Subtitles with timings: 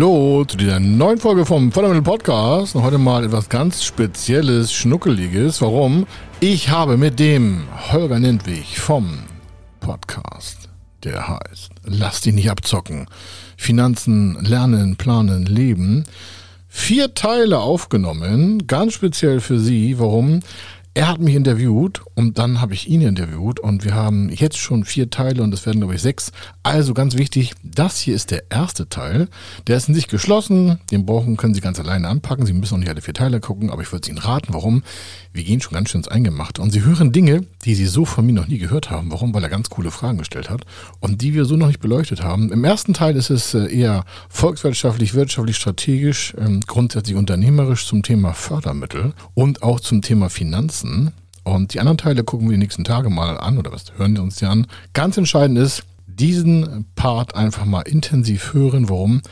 [0.00, 2.74] Hallo zu dieser neuen Folge vom Fundamental Podcast.
[2.74, 5.60] Und heute mal etwas ganz Spezielles, Schnuckeliges.
[5.60, 6.06] Warum?
[6.40, 9.18] Ich habe mit dem Holger Nentwig vom
[9.78, 10.70] Podcast,
[11.04, 13.08] der heißt Lass dich nicht abzocken.
[13.58, 16.04] Finanzen, Lernen, Planen, Leben.
[16.66, 19.98] Vier Teile aufgenommen, ganz speziell für Sie.
[19.98, 20.40] Warum?
[21.00, 24.84] Er hat mich interviewt und dann habe ich ihn interviewt und wir haben jetzt schon
[24.84, 26.30] vier Teile und es werden glaube ich sechs.
[26.62, 29.28] Also ganz wichtig, das hier ist der erste Teil.
[29.66, 32.44] Der ist in sich geschlossen, den brauchen können Sie ganz alleine anpacken.
[32.44, 34.82] Sie müssen auch nicht alle vier Teile gucken, aber ich würde Ihnen raten, warum.
[35.32, 38.26] Wir gehen schon ganz schön ins Eingemachte und Sie hören Dinge, die Sie so von
[38.26, 39.10] mir noch nie gehört haben.
[39.10, 39.32] Warum?
[39.32, 40.66] Weil er ganz coole Fragen gestellt hat
[40.98, 42.52] und die wir so noch nicht beleuchtet haben.
[42.52, 48.34] Im ersten Teil ist es äh, eher volkswirtschaftlich, wirtschaftlich, strategisch, ähm, grundsätzlich unternehmerisch zum Thema
[48.34, 50.89] Fördermittel und auch zum Thema Finanzen.
[51.44, 54.22] Und die anderen Teile gucken wir die nächsten Tage mal an oder was hören wir
[54.22, 54.66] uns ja an.
[54.92, 58.88] Ganz entscheidend ist, diesen Part einfach mal intensiv hören.
[58.88, 59.22] Warum?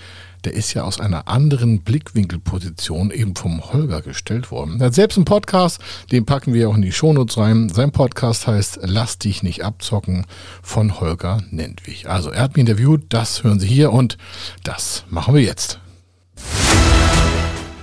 [0.45, 4.81] Der ist ja aus einer anderen Blickwinkelposition eben vom Holger gestellt worden.
[4.81, 5.81] Er hat selbst einen Podcast,
[6.13, 7.69] den packen wir auch in die Shownotes rein.
[7.69, 10.27] Sein Podcast heißt Lass dich nicht abzocken
[10.63, 12.09] von Holger Nentwig.
[12.09, 14.17] Also er hat mich interviewt, das hören Sie hier und
[14.63, 15.81] das machen wir jetzt.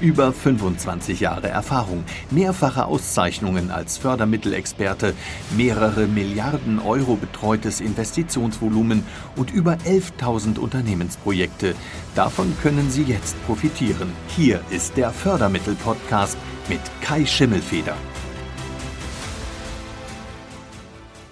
[0.00, 5.14] Über 25 Jahre Erfahrung, mehrfache Auszeichnungen als Fördermittelexperte,
[5.54, 9.04] mehrere Milliarden Euro betreutes Investitionsvolumen
[9.36, 11.74] und über 11.000 Unternehmensprojekte.
[12.14, 14.10] Davon können Sie jetzt profitieren.
[14.28, 16.38] Hier ist der Fördermittel-Podcast
[16.70, 17.94] mit Kai Schimmelfeder.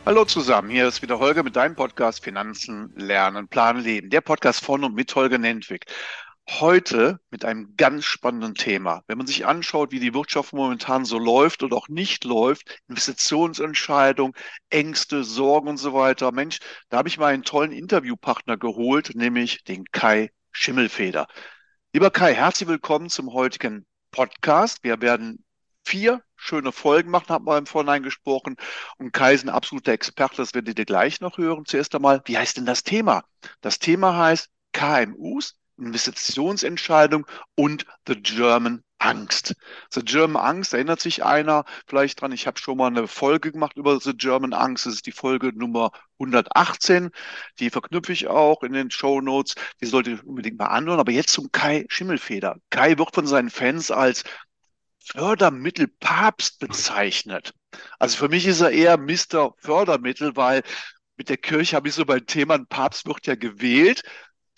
[0.04, 4.10] Hallo zusammen, hier ist wieder Holger mit deinem Podcast Finanzen, Lernen, Planen, Leben.
[4.10, 5.86] Der Podcast von und mit Holger Nentwig
[6.48, 9.02] heute mit einem ganz spannenden Thema.
[9.06, 14.34] Wenn man sich anschaut, wie die Wirtschaft momentan so läuft oder auch nicht läuft, Investitionsentscheidungen,
[14.70, 16.32] Ängste, Sorgen und so weiter.
[16.32, 16.58] Mensch,
[16.88, 21.26] da habe ich mal einen tollen Interviewpartner geholt, nämlich den Kai Schimmelfeder.
[21.92, 24.82] Lieber Kai, herzlich willkommen zum heutigen Podcast.
[24.82, 25.44] Wir werden
[25.84, 28.56] vier schöne Folgen machen, haben wir im Vorhinein gesprochen.
[28.96, 31.64] Und Kai ist ein absoluter Experte, das werdet ihr gleich noch hören.
[31.66, 33.24] Zuerst einmal, wie heißt denn das Thema?
[33.60, 39.54] Das Thema heißt KMUs Investitionsentscheidung und The German Angst.
[39.90, 43.76] The German Angst, erinnert sich einer vielleicht dran, ich habe schon mal eine Folge gemacht
[43.76, 47.10] über The German Angst, das ist die Folge Nummer 118,
[47.60, 51.12] die verknüpfe ich auch in den Show Notes, die solltet ihr unbedingt mal anhören, aber
[51.12, 52.56] jetzt zum Kai Schimmelfeder.
[52.70, 54.24] Kai wird von seinen Fans als
[55.12, 57.54] Fördermittelpapst bezeichnet.
[57.98, 59.54] Also für mich ist er eher Mr.
[59.58, 60.62] Fördermittel, weil
[61.16, 64.02] mit der Kirche habe ich so beim Thema, ein Papst wird ja gewählt,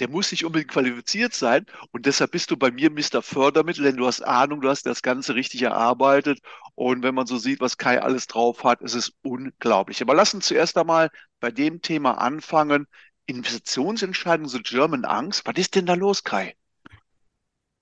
[0.00, 1.66] der muss nicht unbedingt qualifiziert sein.
[1.92, 3.22] Und deshalb bist du bei mir Mr.
[3.22, 6.40] Fördermittel, denn du hast Ahnung, du hast das Ganze richtig erarbeitet.
[6.74, 10.00] Und wenn man so sieht, was Kai alles drauf hat, ist es unglaublich.
[10.02, 12.86] Aber lass uns zuerst einmal bei dem Thema anfangen.
[13.26, 15.42] Investitionsentscheidungen, so German Angst.
[15.44, 16.56] Was ist denn da los, Kai?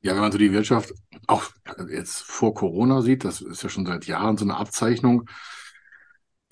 [0.01, 0.93] Ja, wenn man so die Wirtschaft
[1.27, 1.51] auch
[1.91, 5.29] jetzt vor Corona sieht, das ist ja schon seit Jahren so eine Abzeichnung,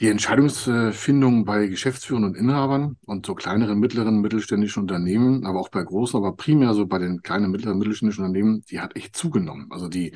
[0.00, 5.82] die Entscheidungsfindung bei Geschäftsführern und Inhabern und so kleineren, mittleren, mittelständischen Unternehmen, aber auch bei
[5.82, 9.68] großen, aber primär so bei den kleinen, mittleren, mittelständischen Unternehmen, die hat echt zugenommen.
[9.70, 10.14] Also die,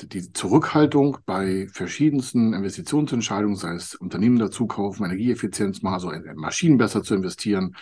[0.00, 7.04] die Zurückhaltung bei verschiedensten Investitionsentscheidungen, sei es Unternehmen dazu kaufen, Energieeffizienz machen, also Maschinen besser
[7.04, 7.76] zu investieren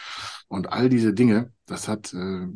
[0.48, 2.46] und all diese Dinge, das hat äh,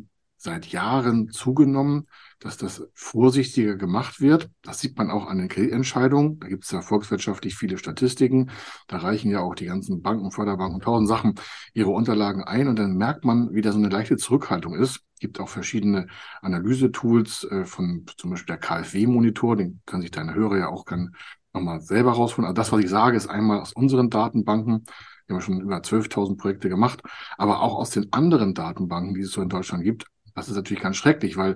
[0.43, 2.07] seit Jahren zugenommen
[2.43, 4.49] dass das vorsichtiger gemacht wird.
[4.61, 6.39] Das sieht man auch an den Kreditentscheidungen.
[6.39, 8.51] Da gibt es ja volkswirtschaftlich viele Statistiken.
[8.87, 11.35] Da reichen ja auch die ganzen Banken, Förderbanken, tausend Sachen
[11.73, 15.01] ihre Unterlagen ein und dann merkt man, wie da so eine leichte Zurückhaltung ist.
[15.15, 16.07] Es gibt auch verschiedene
[16.41, 21.15] Analysetools äh, von zum Beispiel der KfW-Monitor, den kann sich deine Hörer ja auch kann
[21.53, 22.47] nochmal selber rausfinden.
[22.47, 24.85] Also das, was ich sage, ist einmal aus unseren Datenbanken.
[25.27, 27.01] Wir haben schon über 12.000 Projekte gemacht,
[27.37, 30.05] aber auch aus den anderen Datenbanken, die es so in Deutschland gibt.
[30.35, 31.55] Das ist natürlich ganz schrecklich, weil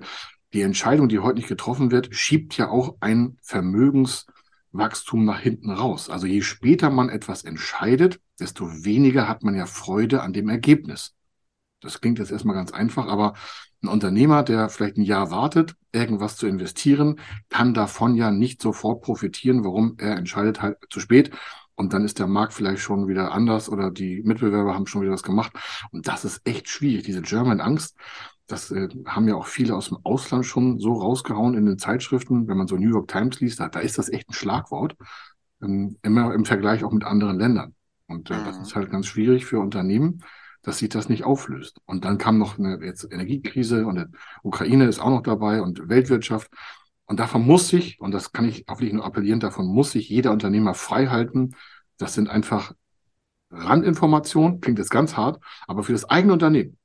[0.52, 6.08] die Entscheidung, die heute nicht getroffen wird, schiebt ja auch ein Vermögenswachstum nach hinten raus.
[6.08, 11.14] Also je später man etwas entscheidet, desto weniger hat man ja Freude an dem Ergebnis.
[11.80, 13.34] Das klingt jetzt erstmal ganz einfach, aber
[13.82, 19.02] ein Unternehmer, der vielleicht ein Jahr wartet, irgendwas zu investieren, kann davon ja nicht sofort
[19.02, 19.64] profitieren.
[19.64, 19.94] Warum?
[19.98, 21.30] Er entscheidet halt zu spät
[21.76, 25.12] und dann ist der Markt vielleicht schon wieder anders oder die Mitbewerber haben schon wieder
[25.12, 25.52] was gemacht.
[25.92, 27.04] Und das ist echt schwierig.
[27.04, 27.96] Diese German Angst,
[28.48, 32.48] das äh, haben ja auch viele aus dem Ausland schon so rausgehauen in den Zeitschriften.
[32.48, 34.96] Wenn man so New York Times liest, da, da ist das echt ein Schlagwort.
[35.62, 37.74] Ähm, immer im Vergleich auch mit anderen Ländern.
[38.06, 38.44] Und äh, mhm.
[38.46, 40.24] das ist halt ganz schwierig für Unternehmen,
[40.62, 41.78] dass sich das nicht auflöst.
[41.84, 44.06] Und dann kam noch eine jetzt Energiekrise und die
[44.42, 46.50] Ukraine ist auch noch dabei und Weltwirtschaft.
[47.04, 50.08] Und davon muss sich, und das kann ich auch nicht nur appellieren, davon muss sich
[50.08, 51.54] jeder Unternehmer frei halten.
[51.98, 52.72] Das sind einfach
[53.50, 56.77] Randinformationen, klingt jetzt ganz hart, aber für das eigene Unternehmen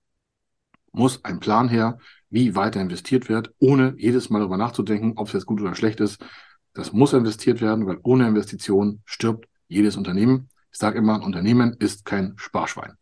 [0.94, 2.00] muss ein Plan her,
[2.30, 6.00] wie weiter investiert wird, ohne jedes Mal darüber nachzudenken, ob es jetzt gut oder schlecht
[6.00, 6.26] ist.
[6.74, 10.50] Das muss investiert werden, weil ohne Investition stirbt jedes Unternehmen.
[10.72, 12.94] Ich sage immer, ein Unternehmen ist kein Sparschwein.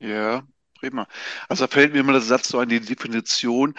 [0.00, 0.42] Ja,
[0.78, 1.06] prima.
[1.48, 3.74] Also da fällt mir immer der Satz so an die Definition,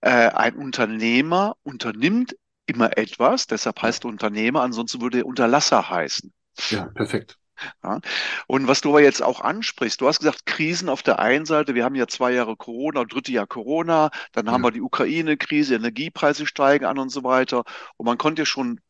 [0.00, 2.36] äh, ein Unternehmer unternimmt
[2.66, 6.32] immer etwas, deshalb heißt er Unternehmer, ansonsten würde er Unterlasser heißen.
[6.70, 7.38] Ja, perfekt.
[7.82, 8.00] Ja.
[8.46, 11.74] Und was du aber jetzt auch ansprichst, du hast gesagt, Krisen auf der einen Seite,
[11.74, 14.68] wir haben ja zwei Jahre Corona, dritte Jahr Corona, dann haben ja.
[14.68, 17.64] wir die Ukraine-Krise, Energiepreise steigen an und so weiter.
[17.96, 18.80] Und man konnte ja schon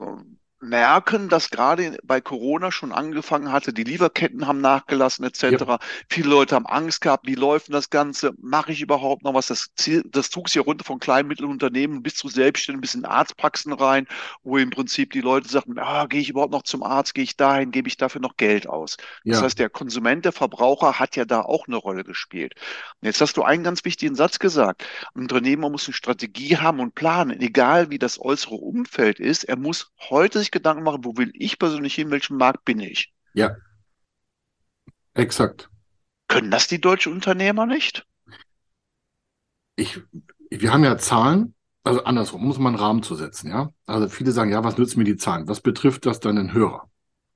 [0.00, 5.42] ähm, merken, dass gerade bei Corona schon angefangen hatte, die Lieferketten haben nachgelassen etc.
[5.42, 5.78] Ja.
[6.08, 8.32] Viele Leute haben Angst gehabt, wie läuft denn das Ganze?
[8.40, 9.46] Mache ich überhaupt noch was?
[9.46, 13.04] Das, Ziel, das trug sich ja runter von kleinen Mittelunternehmen bis zu Selbstständigen, bis in
[13.04, 14.06] Arztpraxen rein,
[14.42, 17.36] wo im Prinzip die Leute sagten, ah, gehe ich überhaupt noch zum Arzt, gehe ich
[17.36, 18.96] dahin, gebe ich dafür noch Geld aus.
[19.22, 19.34] Ja.
[19.34, 22.54] Das heißt, der Konsument, der Verbraucher hat ja da auch eine Rolle gespielt.
[23.00, 24.84] Und jetzt hast du einen ganz wichtigen Satz gesagt.
[25.14, 29.44] Ein Unternehmer muss eine Strategie haben und planen, egal wie das äußere Umfeld ist.
[29.44, 33.12] Er muss heute sich Gedanken machen, wo will ich persönlich hin, welchem Markt bin ich?
[33.34, 33.56] Ja.
[35.14, 35.68] Exakt.
[36.28, 38.06] Können das die deutschen Unternehmer nicht?
[39.76, 40.00] Ich,
[40.50, 41.54] wir haben ja Zahlen,
[41.84, 43.70] also andersrum, muss man einen Rahmen zu setzen, ja.
[43.86, 45.48] Also viele sagen, ja, was nützen mir die Zahlen?
[45.48, 46.90] Was betrifft das dann den Hörer?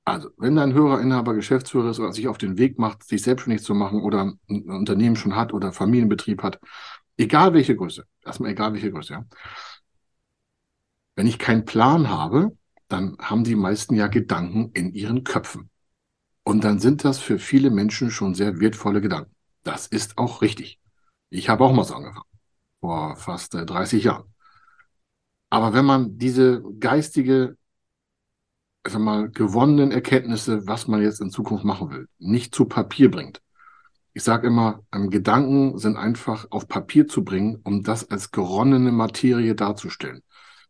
[0.05, 3.63] Also, wenn dein Hörer, Inhaber, Geschäftsführer ist oder sich auf den Weg macht, sich selbstständig
[3.63, 6.59] zu machen oder ein Unternehmen schon hat oder Familienbetrieb hat,
[7.15, 9.25] egal welche Größe, erstmal egal welche Größe, ja.
[11.15, 12.57] Wenn ich keinen Plan habe,
[12.93, 15.69] dann haben die meisten ja Gedanken in ihren Köpfen.
[16.43, 19.35] Und dann sind das für viele Menschen schon sehr wertvolle Gedanken.
[19.63, 20.79] Das ist auch richtig.
[21.29, 22.29] Ich habe auch mal so angefangen,
[22.81, 24.33] vor fast 30 äh, Jahren.
[25.49, 27.57] Aber wenn man diese geistige,
[28.85, 33.41] sag mal, gewonnenen Erkenntnisse, was man jetzt in Zukunft machen will, nicht zu Papier bringt.
[34.13, 39.55] Ich sage immer, Gedanken sind einfach auf Papier zu bringen, um das als geronnene Materie
[39.55, 40.21] darzustellen.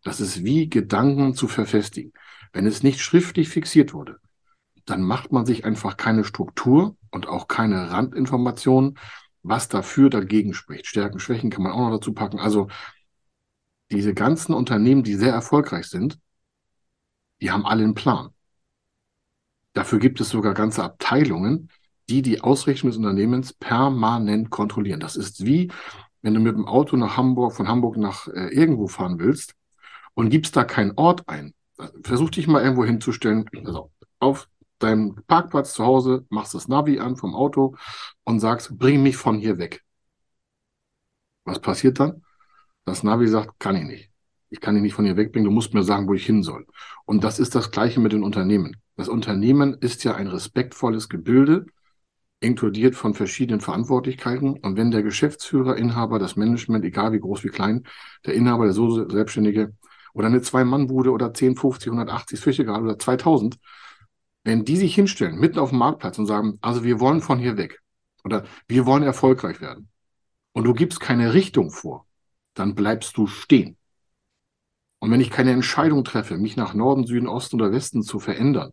[0.03, 2.13] Das ist wie Gedanken zu verfestigen.
[2.51, 4.19] Wenn es nicht schriftlich fixiert wurde,
[4.85, 8.99] dann macht man sich einfach keine Struktur und auch keine Randinformationen,
[9.41, 10.87] was dafür dagegen spricht.
[10.87, 12.39] Stärken, Schwächen kann man auch noch dazu packen.
[12.39, 12.67] Also
[13.91, 16.19] diese ganzen Unternehmen, die sehr erfolgreich sind,
[17.41, 18.29] die haben alle einen Plan.
[19.73, 21.69] Dafür gibt es sogar ganze Abteilungen,
[22.09, 24.99] die die Ausrichtung des Unternehmens permanent kontrollieren.
[24.99, 25.71] Das ist wie,
[26.21, 29.55] wenn du mit dem Auto nach Hamburg, von Hamburg nach äh, irgendwo fahren willst
[30.15, 31.53] und gibst da keinen Ort ein,
[32.03, 34.47] versuch dich mal irgendwo hinzustellen, also auf
[34.79, 37.75] deinem Parkplatz zu Hause, machst das Navi an vom Auto
[38.23, 39.83] und sagst, bring mich von hier weg.
[41.45, 42.23] Was passiert dann?
[42.85, 44.09] Das Navi sagt, kann ich nicht.
[44.49, 46.67] Ich kann dich nicht von hier wegbringen, du musst mir sagen, wo ich hin soll.
[47.05, 48.77] Und das ist das Gleiche mit den Unternehmen.
[48.95, 51.65] Das Unternehmen ist ja ein respektvolles Gebilde,
[52.39, 54.59] inkludiert von verschiedenen Verantwortlichkeiten.
[54.59, 57.83] Und wenn der Geschäftsführer, Inhaber, das Management, egal wie groß wie klein,
[58.25, 59.73] der Inhaber, der so Selbstständige,
[60.13, 63.57] oder eine Zwei-Mann-Bude oder 10, 50, 180, ist völlig egal, oder 2000,
[64.43, 67.57] wenn die sich hinstellen, mitten auf dem Marktplatz und sagen, also wir wollen von hier
[67.57, 67.79] weg
[68.23, 69.89] oder wir wollen erfolgreich werden
[70.53, 72.05] und du gibst keine Richtung vor,
[72.53, 73.77] dann bleibst du stehen.
[74.99, 78.71] Und wenn ich keine Entscheidung treffe, mich nach Norden, Süden, Osten oder Westen zu verändern,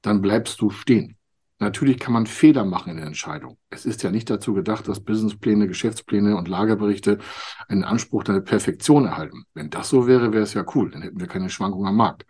[0.00, 1.15] dann bleibst du stehen.
[1.58, 3.56] Natürlich kann man Fehler machen in der Entscheidung.
[3.70, 7.18] Es ist ja nicht dazu gedacht, dass Businesspläne, Geschäftspläne und Lagerberichte
[7.66, 9.44] einen Anspruch der Perfektion erhalten.
[9.54, 10.90] Wenn das so wäre, wäre es ja cool.
[10.90, 12.26] Dann hätten wir keine Schwankungen am Markt.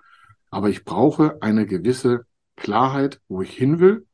[0.50, 4.06] Aber ich brauche eine gewisse Klarheit, wo ich hin will,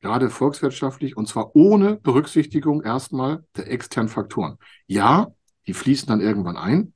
[0.00, 4.58] gerade volkswirtschaftlich, und zwar ohne Berücksichtigung erstmal der externen Faktoren.
[4.86, 5.28] Ja,
[5.68, 6.94] die fließen dann irgendwann ein.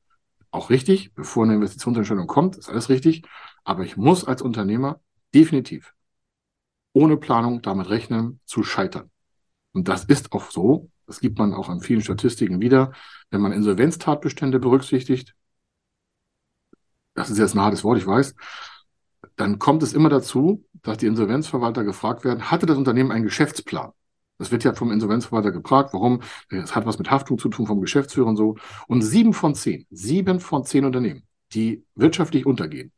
[0.51, 3.23] Auch richtig, bevor eine Investitionsentscheidung kommt, ist alles richtig.
[3.63, 5.01] Aber ich muss als Unternehmer
[5.33, 5.95] definitiv
[6.97, 9.11] ohne Planung damit rechnen, zu scheitern.
[9.73, 10.91] Und das ist auch so.
[11.07, 12.93] Das gibt man auch an vielen Statistiken wieder.
[13.31, 15.35] Wenn man Insolvenztatbestände berücksichtigt,
[17.13, 18.35] das ist jetzt ein hartes Wort, ich weiß,
[19.37, 23.93] dann kommt es immer dazu, dass die Insolvenzverwalter gefragt werden, hatte das Unternehmen einen Geschäftsplan?
[24.39, 26.23] Das wird ja vom Insolvenzverwalter gefragt, warum?
[26.49, 28.57] Es hat was mit Haftung zu tun vom Geschäftsführer und so.
[28.89, 32.93] Und sieben von zehn, sieben von zehn Unternehmen, die wirtschaftlich untergehen,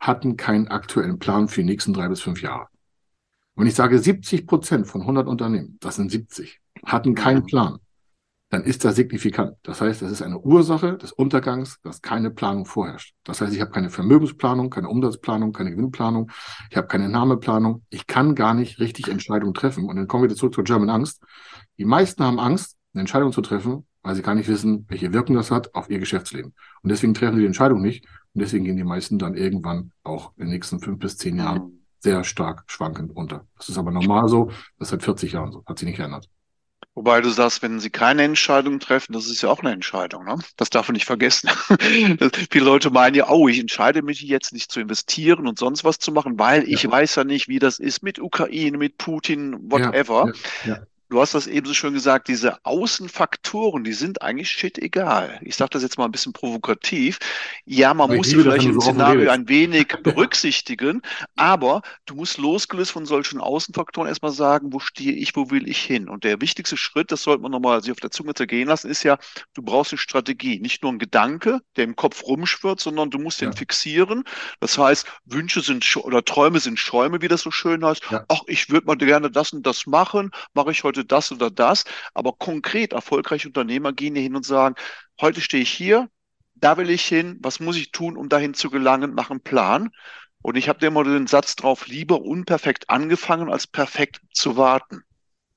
[0.00, 2.66] hatten keinen aktuellen Plan für die nächsten drei bis fünf Jahre.
[3.56, 7.44] Wenn ich sage 70 Prozent von 100 Unternehmen, das sind 70, hatten keinen.
[7.44, 7.78] Plan,
[8.54, 9.56] dann ist das signifikant.
[9.62, 13.14] Das heißt, das ist eine Ursache des Untergangs, dass keine Planung vorherrscht.
[13.24, 16.30] Das heißt, ich habe keine Vermögensplanung, keine Umsatzplanung, keine Gewinnplanung,
[16.70, 19.88] ich habe keine Nahmeplanung, ich kann gar nicht richtig Entscheidungen treffen.
[19.88, 21.22] Und dann kommen wir wieder zurück zur German Angst.
[21.78, 25.34] Die meisten haben Angst, eine Entscheidung zu treffen, weil sie gar nicht wissen, welche Wirkung
[25.34, 26.54] das hat auf ihr Geschäftsleben.
[26.82, 28.04] Und deswegen treffen sie die Entscheidung nicht.
[28.34, 31.62] Und deswegen gehen die meisten dann irgendwann auch in den nächsten fünf bis zehn Jahren
[31.62, 31.83] mhm.
[32.04, 33.46] Sehr stark schwankend unter.
[33.56, 34.50] Das ist aber normal so.
[34.78, 35.64] Das ist seit 40 Jahren so.
[35.66, 36.28] Hat sich nicht geändert.
[36.94, 40.24] Wobei du sagst, wenn sie keine Entscheidung treffen, das ist ja auch eine Entscheidung.
[40.24, 40.36] Ne?
[40.56, 41.50] Das darf man nicht vergessen.
[42.50, 45.98] viele Leute meinen ja, oh, ich entscheide mich jetzt nicht zu investieren und sonst was
[45.98, 50.32] zu machen, weil ich weiß ja nicht, wie das ist mit Ukraine, mit Putin, whatever.
[50.64, 54.78] Ja, ja, Du hast das eben so schön gesagt, diese Außenfaktoren, die sind eigentlich shit
[54.78, 55.38] egal.
[55.42, 57.20] Ich sage das jetzt mal ein bisschen provokativ.
[57.64, 61.02] Ja, man aber muss sie vielleicht im Szenario ein wenig berücksichtigen,
[61.36, 65.78] aber du musst losgelöst von solchen Außenfaktoren erstmal sagen, wo stehe ich, wo will ich
[65.78, 66.08] hin?
[66.08, 69.04] Und der wichtigste Schritt, das sollte man nochmal sich auf der Zunge zergehen lassen, ist
[69.04, 69.16] ja,
[69.54, 70.58] du brauchst eine Strategie.
[70.58, 73.48] Nicht nur ein Gedanke, der im Kopf rumschwirrt, sondern du musst ja.
[73.48, 74.24] den fixieren.
[74.58, 78.02] Das heißt, Wünsche sind oder Träume sind Schäume, wie das so schön heißt.
[78.10, 78.24] Ja.
[78.26, 81.84] Ach, ich würde mal gerne das und das machen, mache ich heute das oder das.
[82.14, 84.74] Aber konkret erfolgreiche Unternehmer gehen hier hin und sagen,
[85.20, 86.08] heute stehe ich hier,
[86.54, 89.90] da will ich hin, was muss ich tun, um dahin zu gelangen, machen Plan.
[90.42, 95.02] Und ich habe dir immer den Satz drauf, lieber unperfekt angefangen, als perfekt zu warten.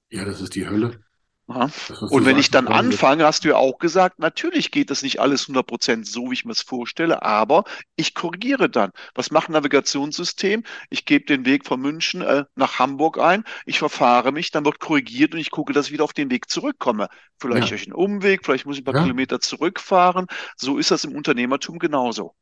[0.09, 1.03] Ja, das ist die Hölle.
[1.47, 5.47] Und wenn ich dann anfange, hast du ja auch gesagt, natürlich geht das nicht alles
[5.47, 7.63] 100% so, wie ich mir es vorstelle, aber
[7.95, 8.91] ich korrigiere dann.
[9.15, 10.63] Was macht ein Navigationssystem?
[10.89, 14.79] Ich gebe den Weg von München äh, nach Hamburg ein, ich verfahre mich, dann wird
[14.79, 17.07] korrigiert und ich gucke, dass ich wieder auf den Weg zurückkomme.
[17.39, 17.69] Vielleicht ja.
[17.69, 19.03] durch einen Umweg, vielleicht muss ich ein paar ja.
[19.03, 20.27] Kilometer zurückfahren.
[20.57, 22.33] So ist das im Unternehmertum genauso.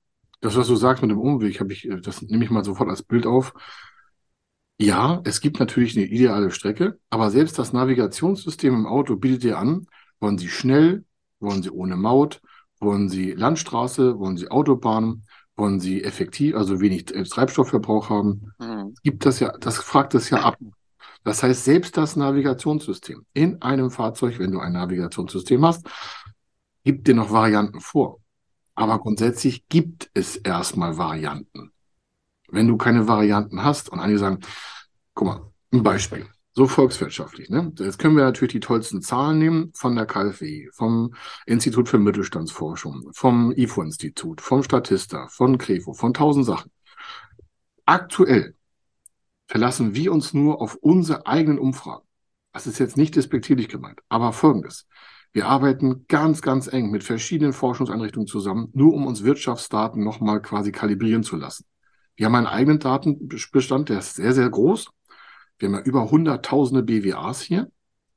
[0.42, 2.90] Das, was du sagst mit dem Umweg, habe ich, äh, das nehme ich mal sofort
[2.90, 3.54] als Bild auf.
[4.78, 9.58] Ja, es gibt natürlich eine ideale Strecke, aber selbst das Navigationssystem im Auto bietet dir
[9.58, 9.88] an,
[10.20, 11.06] wollen Sie schnell,
[11.40, 12.42] wollen Sie ohne Maut,
[12.80, 15.24] wollen Sie Landstraße, wollen Sie Autobahn,
[15.56, 18.52] wollen Sie effektiv, also wenig Treibstoffverbrauch haben.
[18.60, 18.96] Mhm.
[19.02, 20.58] Gibt das ja, das fragt es ja ab.
[21.24, 25.88] Das heißt, selbst das Navigationssystem in einem Fahrzeug, wenn du ein Navigationssystem hast,
[26.84, 28.20] gibt dir noch Varianten vor.
[28.76, 31.72] Aber grundsätzlich gibt es erstmal Varianten.
[32.56, 34.40] Wenn du keine Varianten hast und einige sagen,
[35.14, 37.74] guck mal, ein Beispiel, so volkswirtschaftlich, ne?
[37.78, 41.14] Jetzt können wir natürlich die tollsten Zahlen nehmen von der KfW, vom
[41.46, 46.72] Institut für Mittelstandsforschung, vom IFO-Institut, vom Statista, von Krefo, von tausend Sachen.
[47.86, 48.56] Aktuell
[49.48, 52.06] verlassen wir uns nur auf unsere eigenen Umfragen.
[52.54, 54.88] Das ist jetzt nicht despektierlich gemeint, aber folgendes.
[55.34, 60.72] Wir arbeiten ganz, ganz eng mit verschiedenen Forschungseinrichtungen zusammen, nur um uns Wirtschaftsdaten nochmal quasi
[60.72, 61.66] kalibrieren zu lassen.
[62.16, 64.90] Wir haben einen eigenen Datenbestand, der ist sehr, sehr groß.
[65.58, 67.70] Wir haben ja über hunderttausende BWAs hier.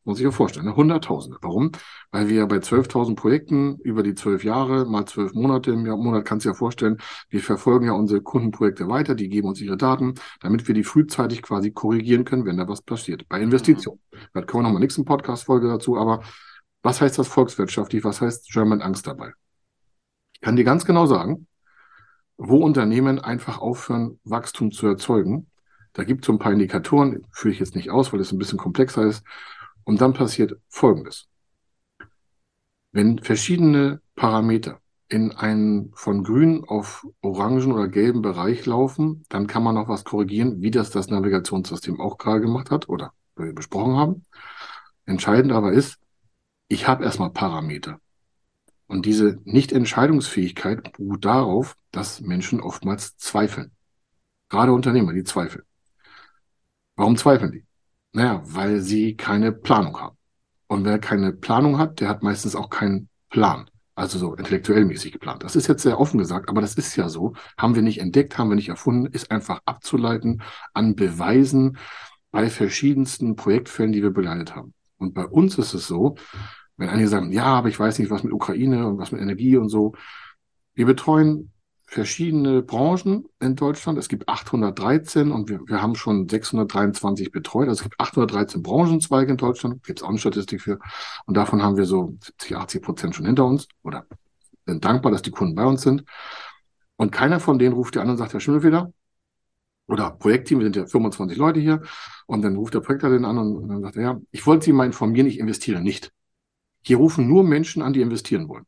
[0.04, 0.74] Muss ich mir vorstellen, ne?
[0.74, 1.36] hunderttausende.
[1.42, 1.70] Warum?
[2.10, 6.24] Weil wir ja bei 12.000 Projekten über die zwölf Jahre, mal zwölf Monate im Monat,
[6.24, 6.96] kannst du dir ja vorstellen,
[7.28, 11.42] wir verfolgen ja unsere Kundenprojekte weiter, die geben uns ihre Daten, damit wir die frühzeitig
[11.42, 13.28] quasi korrigieren können, wenn da was passiert.
[13.28, 14.00] Bei Investitionen.
[14.10, 14.18] Mhm.
[14.32, 16.22] Da können wir nochmal nächsten Podcast-Folge dazu, aber
[16.82, 18.02] was heißt das volkswirtschaftlich?
[18.02, 19.32] Was heißt German Angst dabei?
[20.32, 21.46] Ich kann dir ganz genau sagen,
[22.38, 25.50] wo Unternehmen einfach aufhören, Wachstum zu erzeugen.
[25.92, 28.38] Da gibt es so ein paar Indikatoren, führe ich jetzt nicht aus, weil es ein
[28.38, 29.24] bisschen komplexer ist.
[29.84, 31.26] Und dann passiert Folgendes.
[32.92, 39.62] Wenn verschiedene Parameter in einen von grün auf orangen oder gelben Bereich laufen, dann kann
[39.62, 43.96] man noch was korrigieren, wie das das Navigationssystem auch gerade gemacht hat oder wir besprochen
[43.96, 44.24] haben.
[45.06, 45.98] Entscheidend aber ist,
[46.68, 47.98] ich habe erstmal Parameter.
[48.88, 53.70] Und diese Nichtentscheidungsfähigkeit beruht darauf, dass Menschen oftmals zweifeln.
[54.48, 55.64] Gerade Unternehmer, die zweifeln.
[56.96, 57.66] Warum zweifeln die?
[58.12, 60.16] Naja, weil sie keine Planung haben.
[60.66, 63.70] Und wer keine Planung hat, der hat meistens auch keinen Plan.
[63.94, 65.42] Also so intellektuell mäßig geplant.
[65.42, 67.34] Das ist jetzt sehr offen gesagt, aber das ist ja so.
[67.58, 70.42] Haben wir nicht entdeckt, haben wir nicht erfunden, ist einfach abzuleiten
[70.72, 71.76] an Beweisen
[72.30, 74.72] bei verschiedensten Projektfällen, die wir begleitet haben.
[74.98, 76.16] Und bei uns ist es so,
[76.78, 79.56] wenn einige sagen, ja, aber ich weiß nicht, was mit Ukraine und was mit Energie
[79.56, 79.94] und so.
[80.74, 81.52] Wir betreuen
[81.86, 83.98] verschiedene Branchen in Deutschland.
[83.98, 87.68] Es gibt 813 und wir, wir haben schon 623 betreut.
[87.68, 89.82] Also es gibt 813 Branchenzweige in Deutschland.
[89.82, 90.78] Gibt es auch eine Statistik für.
[91.26, 94.06] Und davon haben wir so 70, 80 Prozent schon hinter uns oder
[94.66, 96.04] sind dankbar, dass die Kunden bei uns sind.
[96.96, 98.92] Und keiner von denen ruft dir an und sagt, Herr Schimmelfeder,
[99.86, 101.82] oder Projektteam, wir sind ja 25 Leute hier,
[102.26, 104.72] und dann ruft der Projektleiter an und, und dann sagt er, ja, ich wollte Sie
[104.72, 106.12] mal informieren, ich investiere nicht.
[106.88, 108.64] Hier rufen nur Menschen an, die investieren wollen.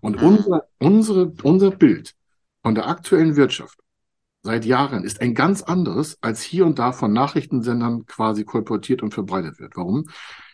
[0.00, 0.26] Und mhm.
[0.26, 2.14] unser, unsere, unser Bild
[2.62, 3.78] von der aktuellen Wirtschaft
[4.42, 9.12] seit Jahren ist ein ganz anderes, als hier und da von Nachrichtensendern quasi kolportiert und
[9.12, 9.76] verbreitet wird.
[9.76, 10.06] Warum?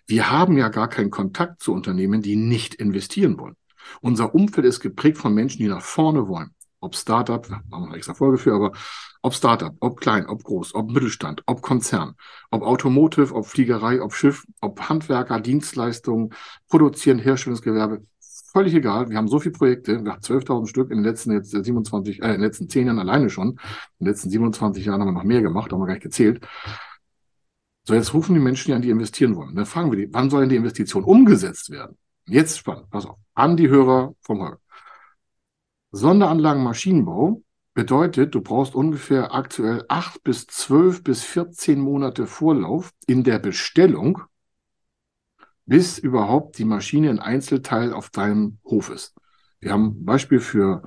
[0.08, 3.54] Wir haben ja gar keinen Kontakt zu Unternehmen, die nicht investieren wollen.
[4.00, 6.50] Unser Umfeld ist geprägt von Menschen, die nach vorne wollen.
[6.84, 8.72] Ob Startup, haben wir eine extra Folge für, aber
[9.22, 12.14] ob Startup, ob klein, ob groß, ob Mittelstand, ob Konzern,
[12.50, 16.34] ob Automotive, ob Fliegerei, ob Schiff, ob Handwerker, Dienstleistungen,
[16.68, 18.02] Produzieren, Herstellungsgewerbe,
[18.52, 19.08] völlig egal.
[19.08, 22.26] Wir haben so viele Projekte, wir haben 12.000 Stück in den letzten jetzt 27, äh,
[22.26, 23.48] in den letzten 10 Jahren alleine schon.
[23.48, 23.58] In
[24.00, 26.46] den letzten 27 Jahren haben wir noch mehr gemacht, haben wir gar nicht gezählt.
[27.84, 29.54] So, jetzt rufen die Menschen an, die investieren wollen.
[29.54, 31.96] Dann fragen wir die, wann soll denn die Investition umgesetzt werden?
[32.26, 34.58] Jetzt spannend, pass auf, an die Hörer vom Holger.
[35.94, 43.22] Sonderanlagen Maschinenbau bedeutet, du brauchst ungefähr aktuell acht bis zwölf bis 14 Monate Vorlauf in
[43.22, 44.20] der Bestellung,
[45.66, 49.14] bis überhaupt die Maschine ein Einzelteil auf deinem Hof ist.
[49.60, 50.82] Wir haben Beispiel für,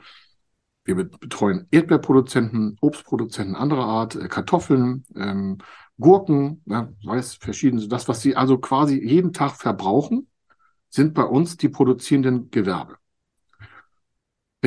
[0.83, 5.59] wir betreuen Erdbeerproduzenten, Obstproduzenten anderer Art, äh, Kartoffeln, ähm,
[5.97, 10.27] Gurken, ja, weiß verschiedene, das, was sie also quasi jeden Tag verbrauchen,
[10.89, 12.97] sind bei uns die produzierenden Gewerbe.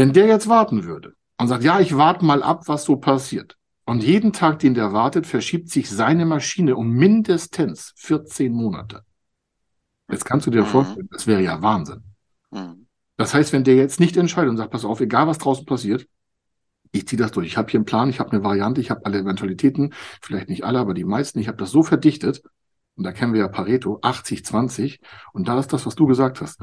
[0.01, 3.59] Wenn der jetzt warten würde und sagt, ja, ich warte mal ab, was so passiert,
[3.85, 9.03] und jeden Tag, den der wartet, verschiebt sich seine Maschine um mindestens 14 Monate.
[10.11, 10.69] Jetzt kannst du dir mhm.
[10.69, 12.03] vorstellen, das wäre ja Wahnsinn.
[12.51, 12.87] Mhm.
[13.19, 16.07] Das heißt, wenn der jetzt nicht entscheidet und sagt, pass auf, egal was draußen passiert,
[16.93, 17.49] ich ziehe das durch.
[17.49, 19.93] Ich habe hier einen Plan, ich habe eine Variante, ich habe alle Eventualitäten,
[20.23, 21.41] vielleicht nicht alle, aber die meisten.
[21.41, 22.43] Ich habe das so verdichtet,
[22.95, 25.01] und da kennen wir ja Pareto, 80, 20.
[25.35, 26.59] Und da ist das, was du gesagt hast.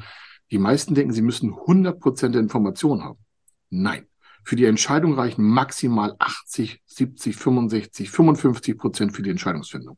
[0.50, 3.20] Die meisten denken, sie müssen 100 Prozent der Informationen haben.
[3.70, 4.08] Nein.
[4.44, 9.98] Für die Entscheidung reichen maximal 80, 70, 65, 55 Prozent für die Entscheidungsfindung.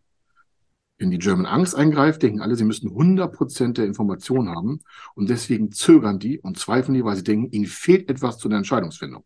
[0.98, 4.80] Wenn die German Angst eingreift, denken alle, sie müssen 100 Prozent der Informationen haben
[5.16, 8.58] und deswegen zögern die und zweifeln die, weil sie denken, ihnen fehlt etwas zu der
[8.58, 9.24] Entscheidungsfindung.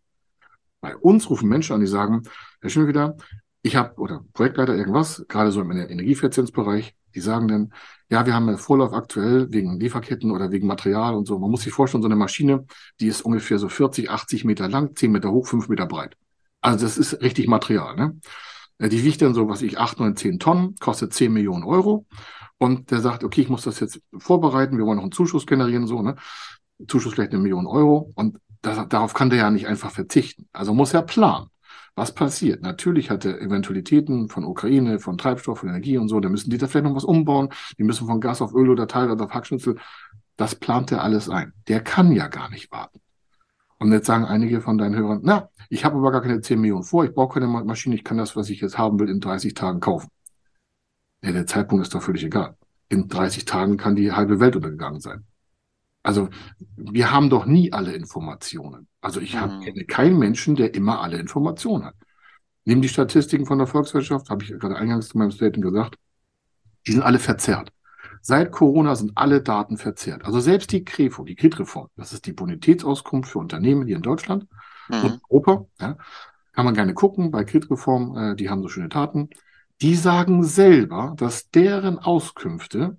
[0.81, 2.23] Bei uns rufen Menschen an, die sagen,
[2.62, 3.15] Herr Schönweder,
[3.63, 7.74] ich habe, oder Projektleiter irgendwas, gerade so im Energieeffizienzbereich, die sagen dann,
[8.10, 11.39] ja, wir haben einen Vorlauf aktuell wegen Lieferketten oder wegen Material und so.
[11.39, 12.65] Man muss sich vorstellen, so eine Maschine,
[13.00, 16.18] die ist ungefähr so 40, 80 Meter lang, 10 Meter hoch, 5 Meter breit.
[16.59, 17.96] Also das ist richtig Material.
[17.96, 18.20] Ne?
[18.79, 22.05] Äh, die wiegt dann so, was ich, 8, 9, 10 Tonnen, kostet 10 Millionen Euro.
[22.57, 25.87] Und der sagt, okay, ich muss das jetzt vorbereiten, wir wollen noch einen Zuschuss generieren,
[25.87, 26.16] so, ne?
[26.87, 28.11] Zuschuss vielleicht eine Million Euro.
[28.16, 30.48] Und das, darauf kann der ja nicht einfach verzichten.
[30.51, 31.48] Also muss er planen.
[31.96, 32.64] Was passiert?
[32.64, 36.20] Natürlich hat er Eventualitäten von Ukraine, von Treibstoff, von Energie und so.
[36.20, 37.50] Da müssen die da vielleicht noch was umbauen.
[37.77, 39.77] Die müssen von Gas auf Öl oder teilweise auf Hackschnitzel.
[40.36, 41.53] Das plant er alles ein.
[41.68, 43.00] Der kann ja gar nicht warten.
[43.77, 46.84] Und jetzt sagen einige von deinen Hörern, na, ich habe aber gar keine 10 Millionen
[46.84, 49.53] vor, ich brauche keine Maschine, ich kann das, was ich jetzt haben will, in 30
[49.56, 50.10] Tagen kaufen.
[51.22, 52.56] Ja, der Zeitpunkt ist doch völlig egal.
[52.88, 55.25] In 30 Tagen kann die halbe Welt untergegangen sein.
[56.03, 56.29] Also
[56.75, 58.87] wir haben doch nie alle Informationen.
[59.01, 59.61] Also ich mhm.
[59.61, 61.96] kenne keinen Menschen, der immer alle Informationen hat.
[62.66, 65.96] Nehmen die Statistiken von der Volkswirtschaft, habe ich gerade eingangs zu meinem Statement gesagt,
[66.85, 67.72] die sind alle verzerrt.
[68.22, 70.24] Seit Corona sind alle Daten verzerrt.
[70.25, 74.48] Also selbst die KREFO, die Kreditreform, das ist die Bonitätsauskunft für Unternehmen hier in Deutschland
[74.89, 75.03] mhm.
[75.03, 75.98] und Europa, ja,
[76.53, 79.29] kann man gerne gucken bei Kreditreform, äh, die haben so schöne Daten.
[79.81, 82.98] Die sagen selber, dass deren Auskünfte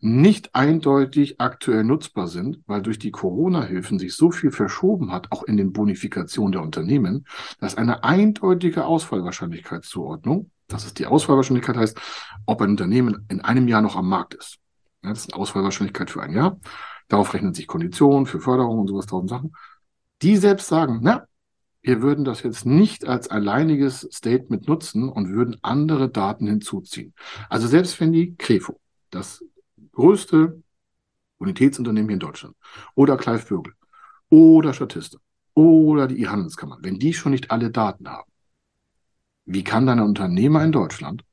[0.00, 5.42] nicht eindeutig aktuell nutzbar sind, weil durch die Corona-Hilfen sich so viel verschoben hat, auch
[5.42, 7.26] in den Bonifikationen der Unternehmen,
[7.60, 11.98] dass eine eindeutige Ausfallwahrscheinlichkeitszuordnung, das ist die Ausfallwahrscheinlichkeit heißt,
[12.46, 14.58] ob ein Unternehmen in einem Jahr noch am Markt ist.
[15.02, 16.60] Ja, das ist eine Ausfallwahrscheinlichkeit für ein Jahr.
[17.08, 19.52] Darauf rechnen sich Konditionen für Förderung und sowas, tausend Sachen.
[20.22, 21.26] Die selbst sagen, na,
[21.80, 27.14] wir würden das jetzt nicht als alleiniges Statement nutzen und würden andere Daten hinzuziehen.
[27.48, 28.78] Also selbst wenn die Krefo,
[29.10, 29.42] das
[29.98, 30.62] größte
[31.38, 32.56] Bonitätsunternehmen hier in Deutschland
[32.94, 33.74] oder Clive Vögel
[34.30, 35.18] oder Statista
[35.54, 38.30] oder die E-Handelskammer, wenn die schon nicht alle Daten haben,
[39.44, 41.24] wie kann dann ein Unternehmer in Deutschland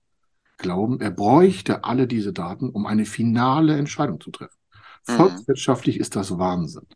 [0.58, 4.58] glauben, er bräuchte alle diese Daten, um eine finale Entscheidung zu treffen?
[5.08, 5.13] Mhm.
[5.13, 6.88] Volkswirtschaftlich ist das Wahnsinn.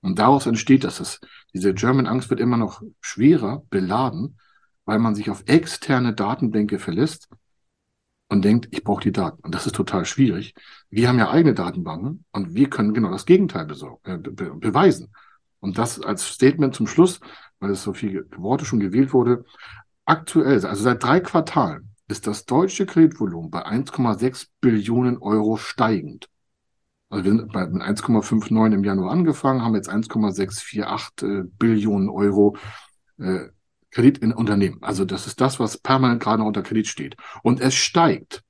[0.00, 1.20] Und daraus entsteht, dass das,
[1.52, 4.38] diese German Angst wird immer noch schwerer beladen,
[4.86, 7.28] weil man sich auf externe Datenbänke verlässt,
[8.28, 9.40] und denkt, ich brauche die Daten.
[9.42, 10.54] Und das ist total schwierig.
[10.90, 13.70] Wir haben ja eigene Datenbanken und wir können genau das Gegenteil
[14.04, 15.12] äh, be beweisen.
[15.60, 17.20] Und das als Statement zum Schluss,
[17.58, 19.44] weil es so viele Worte schon gewählt wurde.
[20.04, 26.28] Aktuell, also seit drei Quartalen, ist das deutsche Kreditvolumen bei 1,6 Billionen Euro steigend.
[27.08, 32.56] Also wir sind bei 1,59 im Januar angefangen, haben jetzt 1,648 äh, Billionen Euro
[33.18, 33.46] äh,
[33.94, 34.78] Kredit in Unternehmen.
[34.82, 37.16] Also das ist das, was permanent gerade unter Kredit steht.
[37.42, 38.42] Und es steigt.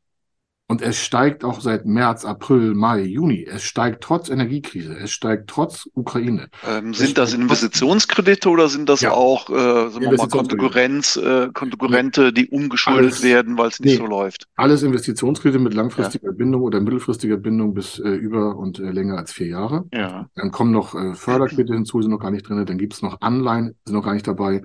[0.67, 3.45] Und es steigt auch seit März, April, Mai, Juni.
[3.45, 4.97] Es steigt trotz Energiekrise.
[4.97, 6.49] Es steigt trotz Ukraine.
[6.67, 9.13] Ähm, sind das Investitionskredite oder sind das ja.
[9.13, 9.53] auch äh,
[9.91, 14.07] sagen wir mal, Konkurrenz, äh, Konkurrente, die umgeschuldet alles, werden, weil es nicht nee, so
[14.07, 14.49] läuft?
[14.57, 16.33] Alles Investitionskredite mit langfristiger ja.
[16.33, 19.85] Bindung oder mittelfristiger Bindung bis äh, über und äh, länger als vier Jahre.
[19.93, 20.31] Ja.
[20.35, 22.65] Dann kommen noch äh, Förderkredite hinzu, sind noch gar nicht drin.
[22.65, 24.63] Dann gibt es noch Anleihen, sind noch gar nicht dabei.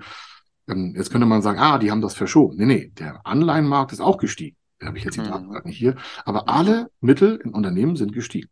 [0.70, 2.56] Ähm, jetzt könnte man sagen, ah, die haben das verschoben.
[2.56, 4.56] Nee, nee, der Anleihenmarkt ist auch gestiegen
[4.86, 8.48] habe ich jetzt die Daten gerade nicht hier, aber alle Mittel in Unternehmen sind gestiegen.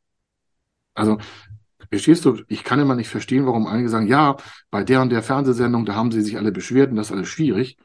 [0.94, 1.18] Also,
[1.90, 4.36] verstehst du, ich kann immer nicht verstehen, warum einige sagen, ja,
[4.70, 7.28] bei der und der Fernsehsendung, da haben sie sich alle beschwert und das ist alles
[7.28, 7.76] schwierig.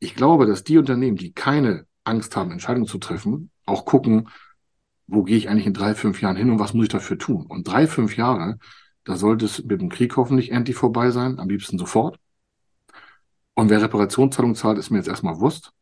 [0.00, 4.28] Ich glaube, dass die Unternehmen, die keine Angst haben, Entscheidungen zu treffen, auch gucken,
[5.06, 7.46] wo gehe ich eigentlich in drei, fünf Jahren hin und was muss ich dafür tun?
[7.46, 8.58] Und drei, fünf Jahre,
[9.04, 12.18] da sollte es mit dem Krieg hoffentlich endlich vorbei sein, am liebsten sofort.
[13.54, 15.72] Und wer Reparationszahlungen zahlt, ist mir jetzt erstmal Wurst.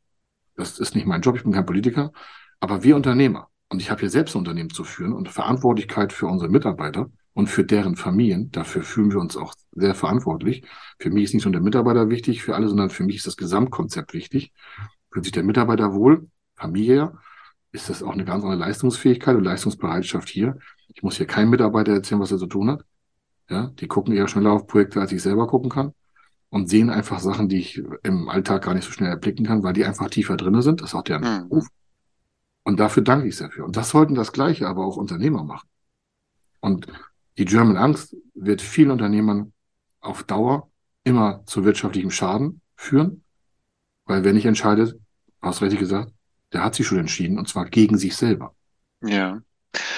[0.56, 2.12] Das ist nicht mein Job, ich bin kein Politiker.
[2.58, 6.26] Aber wir Unternehmer, und ich habe hier selbst ein Unternehmen zu führen und Verantwortlichkeit für
[6.26, 10.64] unsere Mitarbeiter und für deren Familien, dafür fühlen wir uns auch sehr verantwortlich.
[10.98, 13.36] Für mich ist nicht nur der Mitarbeiter wichtig für alle, sondern für mich ist das
[13.36, 14.52] Gesamtkonzept wichtig.
[15.12, 17.16] Fühlt sich der Mitarbeiter wohl, Familie,
[17.72, 20.58] ist das auch eine ganz andere Leistungsfähigkeit und Leistungsbereitschaft hier.
[20.88, 22.84] Ich muss hier keinem Mitarbeiter erzählen, was er zu tun hat.
[23.48, 25.94] Ja, die gucken eher schneller auf Projekte, als ich selber gucken kann
[26.50, 29.72] und sehen einfach Sachen, die ich im Alltag gar nicht so schnell erblicken kann, weil
[29.72, 30.82] die einfach tiefer drinne sind.
[30.82, 31.48] Das auch deren mhm.
[31.48, 31.68] Beruf.
[32.64, 33.64] Und dafür danke ich sehr für.
[33.64, 35.68] Und das sollten das Gleiche aber auch Unternehmer machen.
[36.60, 36.86] Und
[37.38, 39.52] die German Angst wird vielen Unternehmern
[40.00, 40.70] auf Dauer
[41.04, 43.24] immer zu wirtschaftlichem Schaden führen,
[44.04, 44.98] weil wer nicht entscheidet,
[45.40, 46.12] hast richtig gesagt,
[46.52, 48.54] der hat sich schon entschieden und zwar gegen sich selber.
[49.02, 49.40] Ja.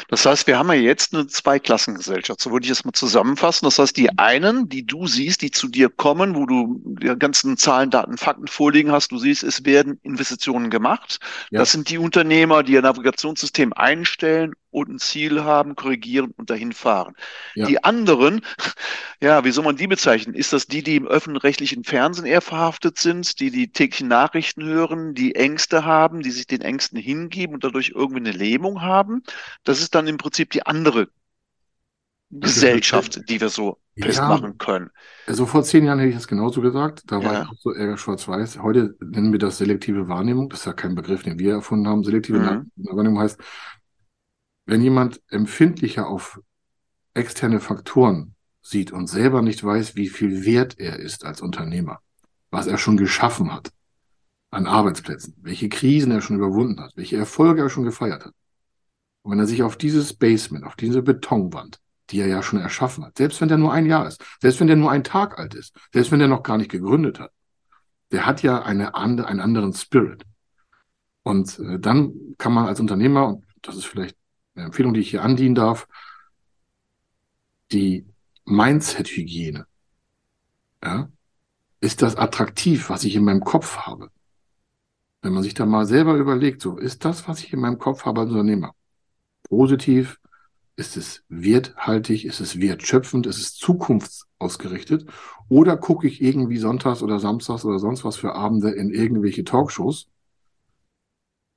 [0.08, 2.40] Das heißt, wir haben ja jetzt eine Zweiklassengesellschaft.
[2.40, 3.64] So würde ich das mal zusammenfassen.
[3.64, 7.56] Das heißt, die einen, die du siehst, die zu dir kommen, wo du die ganzen
[7.56, 11.18] Zahlen, Daten, Fakten vorliegen hast, du siehst, es werden Investitionen gemacht.
[11.50, 11.60] Ja.
[11.60, 16.72] Das sind die Unternehmer, die ihr Navigationssystem einstellen und ein Ziel haben, korrigieren und dahin
[16.72, 17.14] fahren.
[17.54, 17.66] Ja.
[17.66, 18.40] Die anderen,
[19.20, 20.34] ja, wie soll man die bezeichnen?
[20.34, 25.14] Ist das die, die im öffentlich-rechtlichen Fernsehen eher verhaftet sind, die die täglichen Nachrichten hören,
[25.14, 29.22] die Ängste haben, die sich den Ängsten hingeben und dadurch irgendwie eine Lähmung haben?
[29.62, 31.08] Das ist dann im Prinzip die andere
[32.32, 34.90] Gesellschaft, die wir so ja, festmachen können.
[35.26, 37.02] Also vor zehn Jahren hätte ich das genauso gesagt.
[37.06, 37.42] Da war ja.
[37.42, 38.62] ich auch so eher schwarz-weiß.
[38.62, 40.48] Heute nennen wir das selektive Wahrnehmung.
[40.48, 42.02] Das ist ja kein Begriff, den wir erfunden haben.
[42.04, 42.70] Selektive mhm.
[42.76, 43.38] Wahrnehmung heißt,
[44.66, 46.40] wenn jemand empfindlicher auf
[47.14, 52.00] externe Faktoren sieht und selber nicht weiß, wie viel wert er ist als Unternehmer,
[52.50, 53.72] was er schon geschaffen hat
[54.50, 58.34] an Arbeitsplätzen, welche Krisen er schon überwunden hat, welche Erfolge er schon gefeiert hat.
[59.22, 61.78] Und wenn er sich auf dieses Basement, auf diese Betonwand,
[62.10, 64.66] die er ja schon erschaffen hat, selbst wenn der nur ein Jahr ist, selbst wenn
[64.66, 67.32] der nur ein Tag alt ist, selbst wenn der noch gar nicht gegründet hat,
[68.10, 70.24] der hat ja eine andere, einen anderen Spirit.
[71.22, 74.16] Und äh, dann kann man als Unternehmer, und das ist vielleicht
[74.54, 75.88] eine Empfehlung, die ich hier andienen darf,
[77.72, 78.06] die
[78.44, 79.66] Mindset-Hygiene.
[80.82, 81.08] Ja?
[81.80, 84.10] Ist das attraktiv, was ich in meinem Kopf habe?
[85.22, 88.04] Wenn man sich da mal selber überlegt, so ist das, was ich in meinem Kopf
[88.04, 88.74] habe als Unternehmer,
[89.44, 90.18] positiv,
[90.76, 95.06] ist es werthaltig, ist es wertschöpfend, ist es zukunftsausgerichtet
[95.48, 100.08] oder gucke ich irgendwie sonntags oder samstags oder sonst was für Abende in irgendwelche Talkshows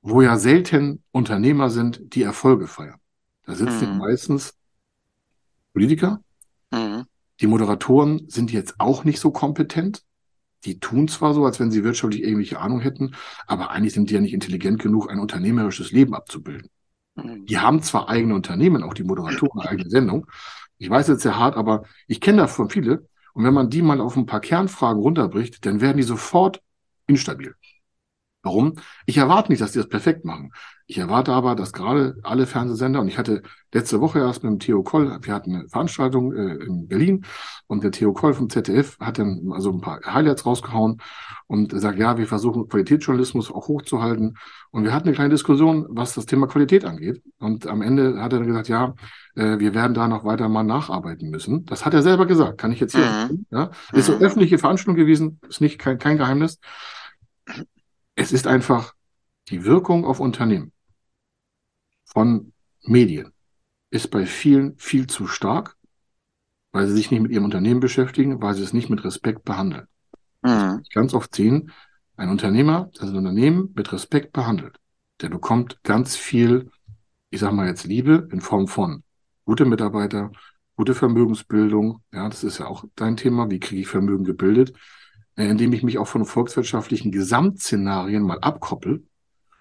[0.08, 3.00] wo ja selten Unternehmer sind, die Erfolge feiern.
[3.44, 3.98] Da sitzen mhm.
[3.98, 4.54] meistens
[5.72, 6.20] Politiker.
[6.70, 7.06] Mhm.
[7.40, 10.04] Die Moderatoren sind jetzt auch nicht so kompetent.
[10.64, 13.14] Die tun zwar so, als wenn sie wirtschaftlich irgendwelche Ahnung hätten,
[13.46, 16.70] aber eigentlich sind die ja nicht intelligent genug, ein unternehmerisches Leben abzubilden.
[17.16, 17.46] Mhm.
[17.46, 20.26] Die haben zwar eigene Unternehmen, auch die Moderatoren, eine eigene Sendung.
[20.78, 23.08] Ich weiß jetzt sehr hart, aber ich kenne davon viele.
[23.34, 26.62] Und wenn man die mal auf ein paar Kernfragen runterbricht, dann werden die sofort
[27.06, 27.56] instabil.
[28.46, 28.74] Warum?
[29.04, 30.52] Ich erwarte nicht, dass die das perfekt machen.
[30.88, 33.42] Ich erwarte aber, dass gerade alle Fernsehsender, und ich hatte
[33.74, 37.24] letzte Woche erst mit dem Theo Koll, wir hatten eine Veranstaltung äh, in Berlin
[37.66, 41.02] und der Theo Koll vom ZDF hat dann also ein paar Highlights rausgehauen
[41.48, 44.36] und sagt, ja, wir versuchen Qualitätsjournalismus auch hochzuhalten.
[44.70, 47.20] Und wir hatten eine kleine Diskussion, was das Thema Qualität angeht.
[47.38, 48.94] Und am Ende hat er dann gesagt, ja,
[49.34, 51.64] äh, wir werden da noch weiter mal nacharbeiten müssen.
[51.66, 53.28] Das hat er selber gesagt, kann ich jetzt hier.
[53.28, 53.46] Mhm.
[53.50, 53.70] Ja?
[53.92, 56.60] Ist so öffentliche Veranstaltung gewesen, ist nicht kein, kein Geheimnis.
[58.16, 58.94] Es ist einfach
[59.48, 60.72] die Wirkung auf Unternehmen
[62.04, 62.52] von
[62.82, 63.32] Medien
[63.90, 65.76] ist bei vielen viel zu stark,
[66.72, 69.86] weil sie sich nicht mit ihrem Unternehmen beschäftigen, weil sie es nicht mit Respekt behandeln.
[70.42, 70.82] Mhm.
[70.92, 71.72] Ganz oft sehen,
[72.16, 74.76] ein Unternehmer, das ein Unternehmen mit Respekt behandelt,
[75.20, 76.70] der bekommt ganz viel,
[77.30, 79.02] ich sag mal jetzt Liebe in Form von
[79.44, 80.32] gute Mitarbeiter,
[80.76, 82.02] gute Vermögensbildung.
[82.12, 83.50] Ja, das ist ja auch dein Thema.
[83.50, 84.72] Wie kriege ich Vermögen gebildet?
[85.36, 89.04] Äh, indem ich mich auch von volkswirtschaftlichen Gesamtszenarien mal abkoppel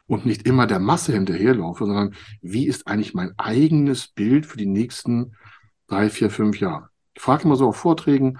[0.07, 4.65] und nicht immer der Masse hinterherlaufe, sondern wie ist eigentlich mein eigenes Bild für die
[4.65, 5.35] nächsten
[5.87, 6.89] drei, vier, fünf Jahre?
[7.13, 8.39] Ich frage immer so auf Vorträgen,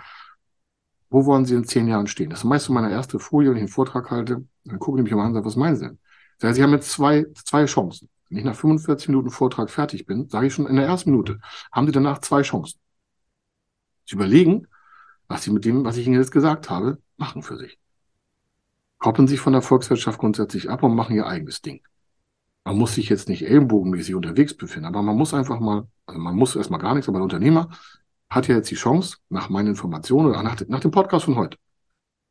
[1.09, 2.29] wo wollen Sie in zehn Jahren stehen?
[2.29, 4.45] Das ist meist so meine erste Folie, wenn ich einen Vortrag halte.
[4.65, 5.99] Dann gucke ich mich mal an und sage, was meinen Sie denn?
[6.39, 8.09] Sage, Sie haben jetzt zwei, zwei Chancen.
[8.29, 11.39] Wenn ich nach 45 Minuten Vortrag fertig bin, sage ich schon in der ersten Minute,
[11.71, 12.79] haben Sie danach zwei Chancen.
[14.05, 14.67] Sie überlegen,
[15.27, 17.79] was Sie mit dem, was ich Ihnen jetzt gesagt habe, machen für sich.
[18.99, 21.81] Koppeln sich von der Volkswirtschaft grundsätzlich ab und machen ihr eigenes Ding.
[22.63, 26.35] Man muss sich jetzt nicht ellenbogenmäßig unterwegs befinden, aber man muss einfach mal, also man
[26.35, 27.69] muss erstmal gar nichts, aber der Unternehmer
[28.29, 31.57] hat ja jetzt die Chance, nach meinen Informationen oder nach, nach dem Podcast von heute,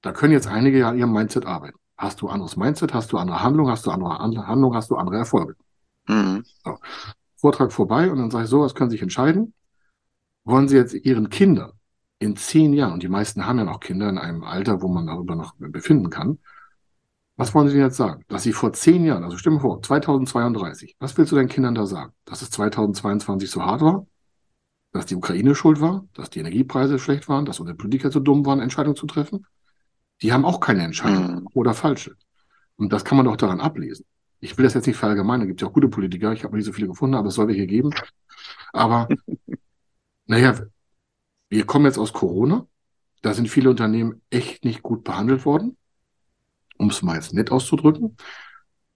[0.03, 1.79] da können jetzt einige ja an ihrem Mindset arbeiten.
[1.97, 5.19] Hast du anderes Mindset, hast du andere Handlung, hast du andere Handlung, hast du andere
[5.19, 5.55] Erfolge.
[6.09, 6.45] Mhm.
[6.65, 6.79] So.
[7.37, 9.55] Vortrag vorbei und dann sage ich so, was können Sie sich entscheiden?
[10.43, 11.74] Wollen Sie jetzt Ihren Kindern
[12.25, 15.07] in zehn Jahren, und die meisten haben ja noch Kinder in einem Alter, wo man
[15.07, 16.39] darüber noch befinden kann,
[17.37, 18.25] was wollen Sie denn jetzt sagen?
[18.29, 21.85] Dass Sie vor zehn Jahren, also stimme vor, 2032, was willst du deinen Kindern da
[21.87, 22.13] sagen?
[22.25, 24.07] Dass es 2022 so hart war?
[24.93, 26.07] Dass die Ukraine schuld war?
[26.15, 27.45] Dass die Energiepreise schlecht waren?
[27.45, 29.47] Dass unsere Politiker so dumm waren, Entscheidungen zu treffen?
[30.23, 31.49] Die haben auch keine Entscheidung mhm.
[31.55, 32.17] oder falsche.
[32.77, 34.07] Und das kann man doch daran ablesen.
[34.39, 36.73] Ich will das jetzt nicht verallgemeinern, gibt ja auch gute Politiker, ich habe nicht so
[36.73, 37.91] viele gefunden, aber es soll welche geben.
[38.73, 39.09] Aber
[40.27, 40.55] naja,
[41.49, 42.67] wir kommen jetzt aus Corona,
[43.23, 45.77] da sind viele Unternehmen echt nicht gut behandelt worden,
[46.77, 48.17] um es mal jetzt nett auszudrücken.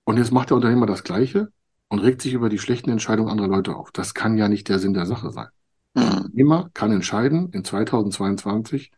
[0.04, 1.48] Und jetzt macht der Unternehmer das Gleiche
[1.88, 3.90] und regt sich über die schlechten Entscheidungen anderer Leute auf.
[3.92, 5.48] Das kann ja nicht der Sinn der Sache sein.
[5.94, 6.16] Der mhm.
[6.18, 8.92] Unternehmer kann entscheiden in 2022,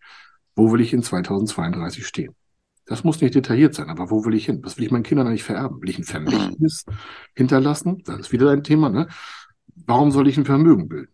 [0.56, 2.34] wo will ich in 2032 stehen.
[2.86, 4.60] Das muss nicht detailliert sein, aber wo will ich hin?
[4.64, 5.80] Was will ich meinen Kindern eigentlich vererben?
[5.80, 6.84] Will ich ein Vermächtnis
[7.36, 8.02] hinterlassen?
[8.04, 9.06] Das ist wieder ein Thema, ne?
[9.86, 11.12] Warum soll ich ein Vermögen bilden?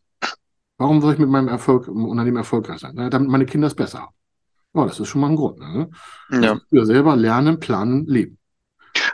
[0.78, 2.92] Warum soll ich mit meinem Erfolg im Unternehmen erfolgreich sein?
[2.94, 4.14] Na, damit meine Kinder es besser haben.
[4.74, 5.58] Oh, das ist schon mal ein Grund.
[5.58, 5.90] Ne?
[6.30, 6.60] Ja.
[6.70, 8.38] Wir selber lernen, planen, leben.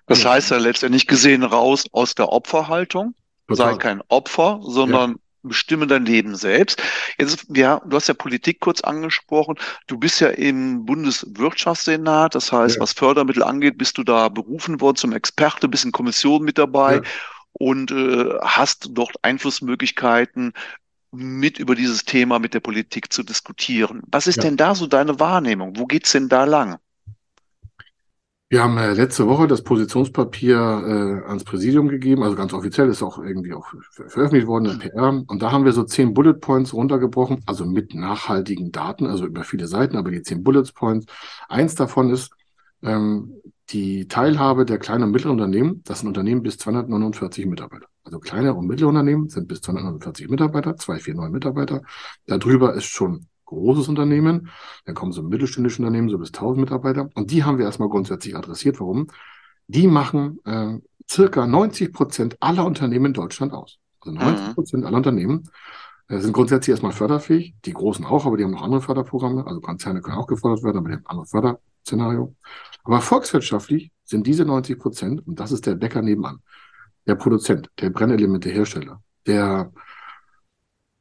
[0.06, 3.14] Das heißt ja letztendlich gesehen raus aus der Opferhaltung.
[3.46, 3.72] Total.
[3.72, 6.82] Sei kein Opfer, sondern ja bestimme dein Leben selbst.
[7.18, 9.56] Jetzt, ja, du hast ja Politik kurz angesprochen.
[9.86, 12.34] Du bist ja im Bundeswirtschaftssenat.
[12.34, 12.82] Das heißt, ja.
[12.82, 16.96] was Fördermittel angeht, bist du da berufen worden zum Experte, bist in Kommission mit dabei
[16.96, 17.02] ja.
[17.52, 20.52] und äh, hast dort Einflussmöglichkeiten,
[21.12, 24.02] mit über dieses Thema mit der Politik zu diskutieren.
[24.10, 24.42] Was ist ja.
[24.44, 25.74] denn da so deine Wahrnehmung?
[25.76, 26.78] Wo geht's denn da lang?
[28.48, 33.02] Wir haben äh, letzte Woche das Positionspapier äh, ans Präsidium gegeben, also ganz offiziell ist
[33.02, 35.22] auch irgendwie auch veröffentlicht worden in PR.
[35.26, 39.44] Und da haben wir so zehn Bullet Points runtergebrochen, also mit nachhaltigen Daten, also über
[39.44, 41.06] viele Seiten, aber die zehn Bullet Points.
[41.48, 42.30] Eins davon ist
[42.82, 43.32] ähm,
[43.72, 45.82] die Teilhabe der kleinen und mittleren Unternehmen.
[45.84, 47.86] Das sind Unternehmen bis 249 Mitarbeiter.
[48.04, 51.82] Also kleine und mittlere Unternehmen sind bis 249 Mitarbeiter, 249 Mitarbeiter.
[52.26, 54.48] Darüber ist schon großes Unternehmen,
[54.86, 57.10] dann kommen so mittelständische Unternehmen, so bis 1000 Mitarbeiter.
[57.14, 58.80] Und die haben wir erstmal grundsätzlich adressiert.
[58.80, 59.08] Warum?
[59.66, 63.78] Die machen äh, circa 90 Prozent aller Unternehmen in Deutschland aus.
[64.00, 64.54] Also 90 mhm.
[64.54, 64.86] Prozent mhm.
[64.86, 65.50] aller Unternehmen
[66.08, 67.54] äh, sind grundsätzlich erstmal förderfähig.
[67.64, 69.46] Die Großen auch, aber die haben noch andere Förderprogramme.
[69.46, 72.34] Also Konzerne können auch gefördert werden, aber die haben ein anderes Förderszenario.
[72.84, 76.40] Aber volkswirtschaftlich sind diese 90 Prozent, und das ist der Bäcker nebenan,
[77.06, 79.72] der Produzent, der Brennelemente-Hersteller, der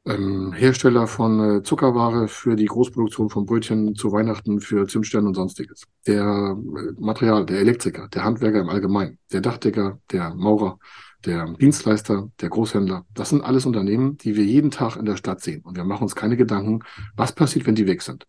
[0.04, 5.34] ähm, Hersteller von äh, Zuckerware für die Großproduktion von Brötchen zu Weihnachten für Zimtsterne und
[5.34, 5.84] sonstiges.
[6.06, 10.78] Der äh, Material, der Elektriker, der Handwerker im Allgemeinen, der Dachdecker, der Maurer,
[11.24, 13.06] der Dienstleister, der Großhändler.
[13.14, 15.62] Das sind alles Unternehmen, die wir jeden Tag in der Stadt sehen.
[15.62, 16.80] Und wir machen uns keine Gedanken,
[17.14, 18.26] was passiert, wenn die weg sind.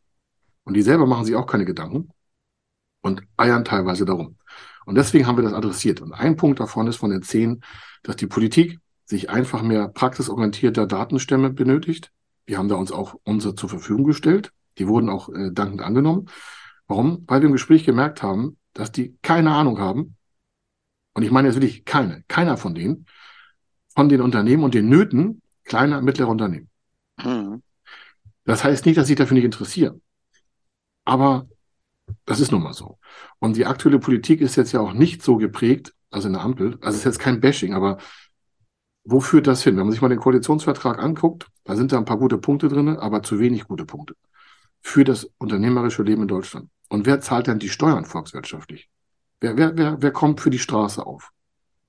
[0.65, 2.12] Und die selber machen sich auch keine Gedanken
[3.03, 4.37] und eiern teilweise darum.
[4.85, 6.01] Und deswegen haben wir das adressiert.
[6.01, 7.61] Und ein Punkt davon ist von den zehn,
[8.01, 12.11] dass die Politik sich einfach mehr praxisorientierter Datenstämme benötigt.
[12.45, 14.51] Wir haben da uns auch unsere zur Verfügung gestellt.
[14.77, 16.27] Die wurden auch äh, dankend angenommen.
[16.87, 17.23] Warum?
[17.27, 20.15] Weil wir im Gespräch gemerkt haben, dass die keine Ahnung haben.
[21.13, 23.05] Und ich meine jetzt wirklich keine, keiner von denen,
[23.93, 26.69] von den Unternehmen und den Nöten kleiner, mittlerer Unternehmen.
[27.23, 27.61] Mhm.
[28.45, 30.01] Das heißt nicht, dass sie dafür nicht interessieren.
[31.05, 31.47] Aber
[32.25, 32.99] das ist nun mal so.
[33.39, 36.77] Und die aktuelle Politik ist jetzt ja auch nicht so geprägt, also in der Ampel,
[36.81, 37.97] also es ist jetzt kein Bashing, aber
[39.03, 39.75] wo führt das hin?
[39.75, 42.87] Wenn man sich mal den Koalitionsvertrag anguckt, da sind da ein paar gute Punkte drin,
[42.89, 44.15] aber zu wenig gute Punkte
[44.83, 46.69] für das unternehmerische Leben in Deutschland.
[46.89, 48.89] Und wer zahlt denn die Steuern volkswirtschaftlich?
[49.39, 51.31] Wer, wer, wer, wer kommt für die Straße auf?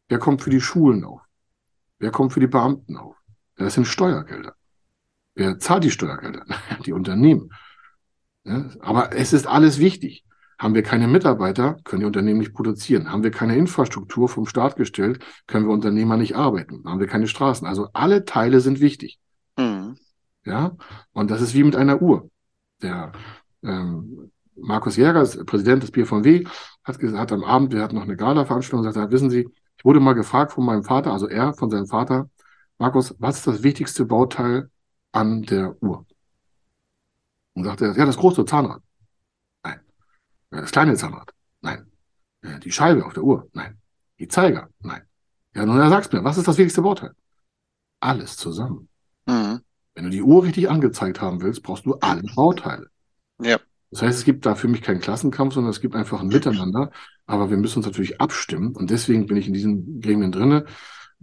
[0.09, 1.21] Wer kommt für die Schulen auf?
[1.99, 3.17] Wer kommt für die Beamten auf?
[3.57, 4.55] Das sind Steuergelder.
[5.35, 6.45] Wer zahlt die Steuergelder?
[6.87, 7.51] Die Unternehmen.
[8.45, 10.24] Ja, aber es ist alles wichtig.
[10.59, 13.11] Haben wir keine Mitarbeiter, können die Unternehmen nicht produzieren.
[13.11, 16.85] Haben wir keine Infrastruktur vom Staat gestellt, können wir Unternehmer nicht arbeiten.
[16.85, 17.67] Haben wir keine Straßen.
[17.67, 19.19] Also alle Teile sind wichtig.
[19.59, 19.97] Mhm.
[20.45, 20.77] Ja,
[21.13, 22.31] und das ist wie mit einer Uhr.
[22.83, 23.13] Der
[23.63, 26.45] ähm, Markus Jäger, Präsident des BVW,
[26.85, 30.13] hat gesagt, am Abend, wir hatten noch eine Gala-Veranstaltung, gesagt, wissen Sie, Ich wurde mal
[30.15, 32.29] gefragt von meinem Vater, also er von seinem Vater,
[32.79, 34.71] Markus, was ist das wichtigste Bauteil
[35.13, 36.07] an der Uhr?
[37.55, 38.83] Und sagte er, ja, das große Zahnrad.
[40.55, 40.63] Nein.
[40.63, 41.33] Das kleine Zahnrad.
[41.63, 41.91] Nein.
[42.63, 43.49] Die Scheibe auf der Uhr.
[43.53, 43.79] Nein.
[44.21, 44.69] Die Zeiger.
[44.81, 45.03] Nein.
[45.55, 47.13] Ja, nun, er sagst mir, was ist das wichtigste Bauteil?
[48.01, 48.89] Alles zusammen.
[49.27, 49.61] Mhm.
[49.95, 52.89] Wenn du die Uhr richtig angezeigt haben willst, brauchst du alle Bauteile.
[53.41, 53.59] Ja.
[53.91, 56.91] Das heißt, es gibt da für mich keinen Klassenkampf, sondern es gibt einfach ein Miteinander.
[57.27, 58.77] Aber wir müssen uns natürlich abstimmen.
[58.77, 60.67] Und deswegen bin ich in diesen Gremien drinne,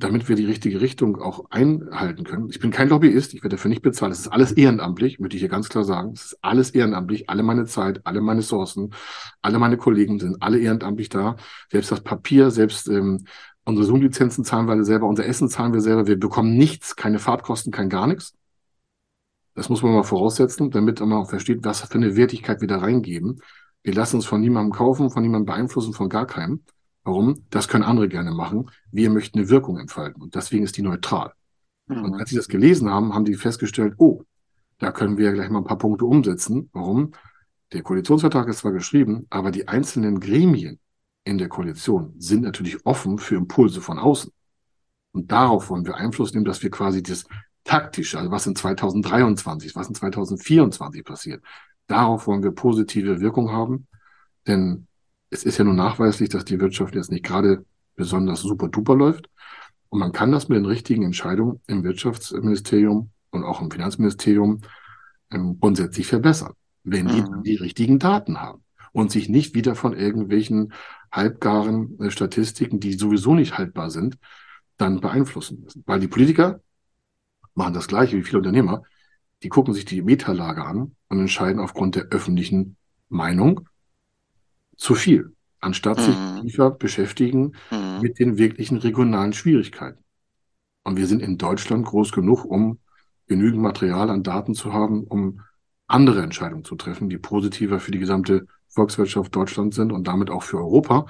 [0.03, 2.49] damit wir die richtige Richtung auch einhalten können.
[2.49, 4.11] Ich bin kein Lobbyist, ich werde dafür nicht bezahlt.
[4.11, 6.13] Es ist alles ehrenamtlich, möchte ich hier ganz klar sagen.
[6.13, 7.29] Es ist alles ehrenamtlich.
[7.29, 8.93] Alle meine Zeit, alle meine Sourcen,
[9.41, 11.35] alle meine Kollegen sind alle ehrenamtlich da.
[11.71, 13.25] Selbst das Papier, selbst ähm,
[13.63, 16.07] unsere Zoom-Lizenzen zahlen wir selber, unser Essen zahlen wir selber.
[16.07, 18.33] Wir bekommen nichts, keine Fahrtkosten, kein gar nichts.
[19.53, 22.77] Das muss man mal voraussetzen, damit man auch versteht, was für eine Wertigkeit wir da
[22.79, 23.41] reingeben.
[23.83, 26.63] Wir lassen uns von niemandem kaufen, von niemandem beeinflussen, von gar keinem.
[27.03, 27.45] Warum?
[27.49, 28.69] Das können andere gerne machen.
[28.91, 31.33] Wir möchten eine Wirkung entfalten und deswegen ist die neutral.
[31.87, 32.03] Mhm.
[32.03, 34.23] Und als sie das gelesen haben, haben die festgestellt, oh,
[34.77, 36.69] da können wir gleich mal ein paar Punkte umsetzen.
[36.73, 37.13] Warum?
[37.73, 40.79] Der Koalitionsvertrag ist zwar geschrieben, aber die einzelnen Gremien
[41.23, 44.31] in der Koalition sind natürlich offen für Impulse von außen.
[45.13, 47.25] Und darauf wollen wir Einfluss nehmen, dass wir quasi das
[47.63, 51.43] taktisch, also was in 2023, was in 2024 passiert,
[51.87, 53.87] darauf wollen wir positive Wirkung haben.
[54.47, 54.87] Denn
[55.31, 57.65] es ist ja nun nachweislich, dass die Wirtschaft jetzt nicht gerade
[57.95, 59.29] besonders super duper läuft.
[59.89, 64.61] Und man kann das mit den richtigen Entscheidungen im Wirtschaftsministerium und auch im Finanzministerium
[65.31, 67.43] ähm, grundsätzlich verbessern, wenn die mhm.
[67.43, 70.73] die richtigen Daten haben und sich nicht wieder von irgendwelchen
[71.11, 74.17] halbgaren äh, Statistiken, die sowieso nicht haltbar sind,
[74.77, 75.83] dann beeinflussen müssen.
[75.85, 76.61] Weil die Politiker
[77.53, 78.83] machen das Gleiche wie viele Unternehmer.
[79.43, 82.75] Die gucken sich die Metalage an und entscheiden aufgrund der öffentlichen
[83.09, 83.67] Meinung
[84.81, 86.03] zu viel, anstatt mhm.
[86.03, 87.99] sich tiefer beschäftigen mhm.
[88.01, 90.03] mit den wirklichen regionalen Schwierigkeiten.
[90.83, 92.79] Und wir sind in Deutschland groß genug, um
[93.27, 95.41] genügend Material an Daten zu haben, um
[95.87, 100.41] andere Entscheidungen zu treffen, die positiver für die gesamte Volkswirtschaft Deutschlands sind und damit auch
[100.41, 101.05] für Europa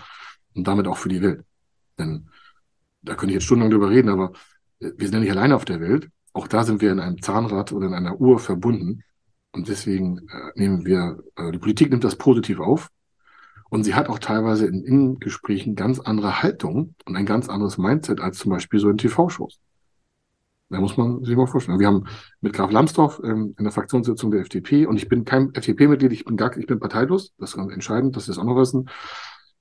[0.53, 1.45] und damit auch für die Welt.
[1.97, 2.27] Denn
[3.03, 4.33] da könnte ich jetzt stundenlang drüber reden, aber
[4.79, 6.09] wir sind ja nicht alleine auf der Welt.
[6.33, 9.03] Auch da sind wir in einem Zahnrad oder in einer Uhr verbunden.
[9.53, 12.89] Und deswegen äh, nehmen wir, äh, die Politik nimmt das positiv auf.
[13.71, 18.19] Und sie hat auch teilweise in Innengesprächen ganz andere Haltung und ein ganz anderes Mindset
[18.19, 19.59] als zum Beispiel so in TV-Shows.
[20.69, 21.79] Da muss man sich mal vorstellen.
[21.79, 22.03] Wir haben
[22.41, 26.25] mit Graf Lambsdorff ähm, in der Fraktionssitzung der FDP, und ich bin kein FDP-Mitglied, ich
[26.25, 28.89] bin gar, ich bin parteilos, das ist ganz entscheidend, dass Sie das auch noch wissen,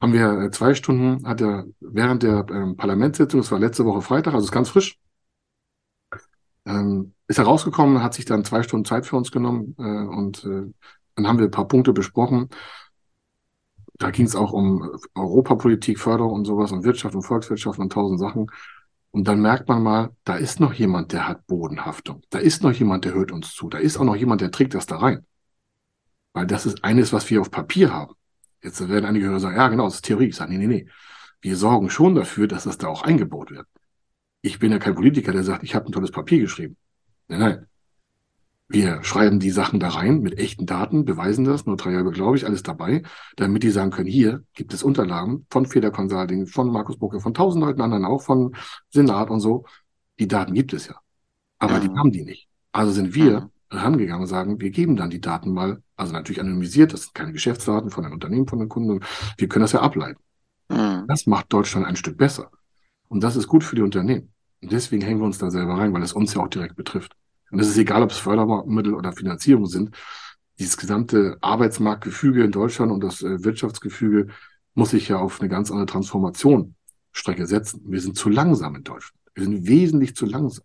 [0.01, 4.03] haben wir äh, zwei Stunden, hat er während der ähm, Parlamentssitzung, das war letzte Woche
[4.03, 4.99] Freitag, also ist ganz frisch,
[6.67, 10.45] ähm, ist er rausgekommen, hat sich dann zwei Stunden Zeit für uns genommen äh, und
[10.45, 10.73] äh,
[11.15, 12.49] dann haben wir ein paar Punkte besprochen.
[14.01, 18.19] Da ging es auch um Europapolitik, Förderung und sowas und Wirtschaft und Volkswirtschaft und tausend
[18.19, 18.51] Sachen.
[19.13, 22.23] Und dann merkt man mal, da ist noch jemand, der hat Bodenhaftung.
[22.31, 23.69] Da ist noch jemand, der hört uns zu.
[23.69, 25.25] Da ist auch noch jemand, der trägt das da rein.
[26.33, 28.15] Weil das ist eines, was wir auf Papier haben.
[28.63, 30.27] Jetzt werden einige Hörer sagen, ja, genau, das ist Theorie.
[30.29, 30.89] Ich sage, nee, nee, nee.
[31.41, 33.67] Wir sorgen schon dafür, dass das da auch eingebaut wird
[34.43, 36.77] ich bin ja kein Politiker, der sagt, ich habe ein tolles Papier geschrieben.
[37.29, 37.67] Nein, nein.
[38.73, 42.37] Wir schreiben die Sachen da rein mit echten Daten, beweisen das, nur drei Jahre, glaube
[42.37, 43.03] ich, alles dabei,
[43.35, 47.35] damit die sagen können, hier gibt es Unterlagen von Feder Consulting, von Markus Bucke, von
[47.35, 48.55] tausend Leuten anderen auch, von
[48.91, 49.65] Senat und so.
[50.21, 50.95] Die Daten gibt es ja.
[51.59, 51.81] Aber mhm.
[51.81, 52.49] die haben die nicht.
[52.71, 53.77] Also sind wir mhm.
[53.77, 57.33] rangegangen und sagen, wir geben dann die Daten mal, also natürlich anonymisiert, das sind keine
[57.33, 59.01] Geschäftsdaten von einem Unternehmen, von den Kunden,
[59.37, 60.23] wir können das ja ableiten.
[60.69, 61.07] Mhm.
[61.09, 62.53] Das macht Deutschland ein Stück besser.
[63.09, 64.33] Und das ist gut für die Unternehmen.
[64.63, 67.17] Und deswegen hängen wir uns da selber rein, weil es uns ja auch direkt betrifft.
[67.51, 69.97] Und es ist egal, ob es Fördermittel oder Finanzierung sind.
[70.59, 74.29] Dieses gesamte Arbeitsmarktgefüge in Deutschland und das äh, Wirtschaftsgefüge
[74.75, 77.83] muss sich ja auf eine ganz andere Transformationsstrecke setzen.
[77.87, 79.19] Wir sind zu langsam in Deutschland.
[79.35, 80.65] Wir sind wesentlich zu langsam.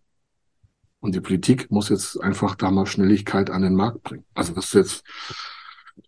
[1.00, 4.26] Und die Politik muss jetzt einfach da mal Schnelligkeit an den Markt bringen.
[4.34, 5.04] Also das ist jetzt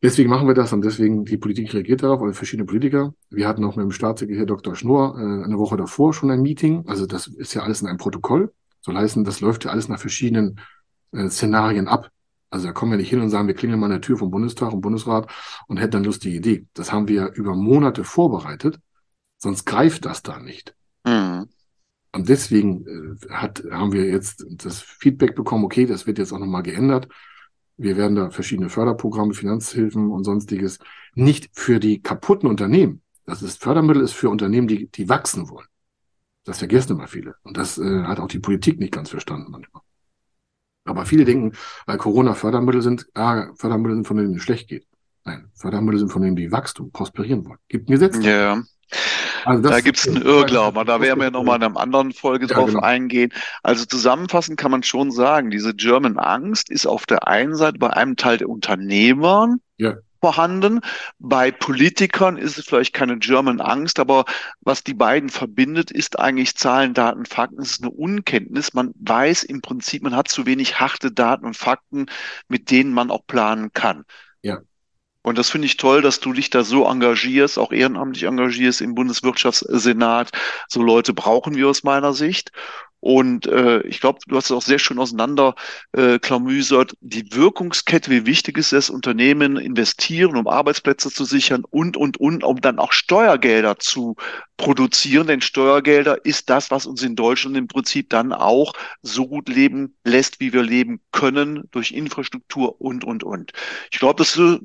[0.04, 3.14] Deswegen machen wir das und deswegen die Politik reagiert darauf, oder verschiedene Politiker.
[3.30, 4.76] Wir hatten auch mit dem Staatssekretär Dr.
[4.76, 6.84] Schnurr äh, eine Woche davor schon ein Meeting.
[6.88, 8.54] Also das ist ja alles in einem Protokoll.
[8.88, 10.62] Soll heißen, das läuft ja alles nach verschiedenen
[11.12, 12.10] äh, Szenarien ab.
[12.50, 14.32] Also da kommen wir nicht hin und sagen, wir klingeln mal an der Tür vom
[14.32, 15.30] Bundestag und Bundesrat
[15.68, 16.66] und hätten dann lustige Idee.
[16.74, 18.80] Das haben wir über Monate vorbereitet,
[19.38, 20.74] sonst greift das da nicht.
[21.06, 21.50] Mhm.
[22.14, 26.40] Und deswegen äh, hat, haben wir jetzt das Feedback bekommen, okay, das wird jetzt auch
[26.40, 27.10] nochmal geändert.
[27.76, 30.80] Wir werden da verschiedene Förderprogramme, Finanzhilfen und sonstiges
[31.14, 33.02] nicht für die kaputten Unternehmen.
[33.26, 35.68] Das ist Fördermittel ist für Unternehmen, die, die wachsen wollen.
[36.48, 37.36] Das vergessen immer viele.
[37.44, 39.84] Und das äh, hat auch die Politik nicht ganz verstanden manchmal.
[40.86, 41.52] Aber viele denken,
[41.86, 44.88] weil Corona Fördermittel sind, ah, Fördermittel sind von denen es schlecht geht.
[45.26, 47.60] Nein, Fördermittel sind von denen, die Wachstum, prosperieren wollen.
[47.68, 48.24] Gibt ein Gesetz.
[48.24, 48.64] Ja.
[49.44, 50.86] Also da gibt es einen Irrglauben.
[50.86, 52.80] Da werden wir nochmal in einer anderen Folge ja, drauf genau.
[52.80, 53.34] eingehen.
[53.62, 57.90] Also zusammenfassend kann man schon sagen, diese German Angst ist auf der einen Seite bei
[57.90, 60.82] einem Teil der Unternehmern ja vorhanden.
[61.20, 64.26] Bei Politikern ist es vielleicht keine German Angst, aber
[64.62, 67.62] was die beiden verbindet, ist eigentlich Zahlen, Daten, Fakten.
[67.62, 68.74] Es ist eine Unkenntnis.
[68.74, 72.08] Man weiß im Prinzip, man hat zu wenig harte Daten und Fakten,
[72.48, 74.04] mit denen man auch planen kann.
[74.42, 74.60] Ja.
[75.28, 78.96] Und das finde ich toll, dass du dich da so engagierst, auch ehrenamtlich engagierst im
[78.96, 80.32] Bundeswirtschaftssenat.
[80.70, 82.54] So Leute brauchen wir aus meiner Sicht.
[83.00, 85.56] Und äh, ich glaube, du hast es auch sehr schön auseinander
[85.94, 91.96] äh, klamüsert, die Wirkungskette, wie wichtig ist es, Unternehmen investieren, um Arbeitsplätze zu sichern und,
[91.96, 94.16] und, und, um dann auch Steuergelder zu
[94.58, 95.28] produzieren.
[95.28, 98.74] Denn Steuergelder ist das, was uns in Deutschland im Prinzip dann auch
[99.04, 103.52] so gut leben lässt, wie wir leben können, durch Infrastruktur und, und, und.
[103.92, 104.60] Ich glaube, das ist eine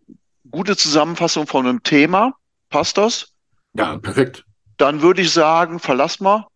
[0.51, 2.35] gute Zusammenfassung von einem Thema.
[2.70, 3.35] Passt das?
[3.74, 4.45] Ja, perfekt.
[4.78, 6.47] Dann würde ich sagen, verlass mal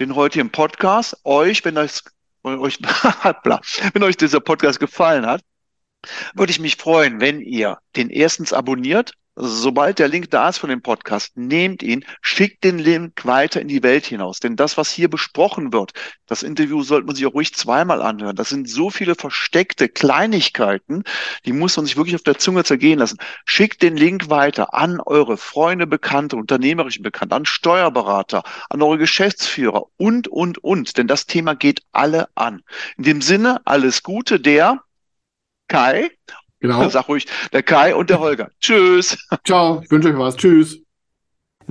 [0.00, 1.16] den heutigen Podcast.
[1.24, 2.02] Euch, wenn euch,
[2.42, 2.78] euch,
[3.92, 5.42] wenn euch dieser Podcast gefallen hat,
[6.34, 10.68] würde ich mich freuen, wenn ihr den erstens abonniert sobald der Link da ist von
[10.68, 14.40] dem Podcast, nehmt ihn, schickt den Link weiter in die Welt hinaus.
[14.40, 15.92] Denn das, was hier besprochen wird,
[16.26, 18.34] das Interview sollte man sich auch ruhig zweimal anhören.
[18.34, 21.04] Das sind so viele versteckte Kleinigkeiten,
[21.44, 23.18] die muss man sich wirklich auf der Zunge zergehen lassen.
[23.44, 29.84] Schickt den Link weiter an eure Freunde, Bekannte, unternehmerischen Bekannte, an Steuerberater, an eure Geschäftsführer
[29.96, 30.98] und, und, und.
[30.98, 32.62] Denn das Thema geht alle an.
[32.96, 34.82] In dem Sinne, alles Gute, der
[35.68, 36.10] Kai
[36.60, 36.88] Genau.
[36.88, 38.50] Sag ruhig, der Kai und der Holger.
[38.60, 39.18] Tschüss.
[39.46, 40.36] Ciao, ich wünsche euch was.
[40.36, 40.78] Tschüss.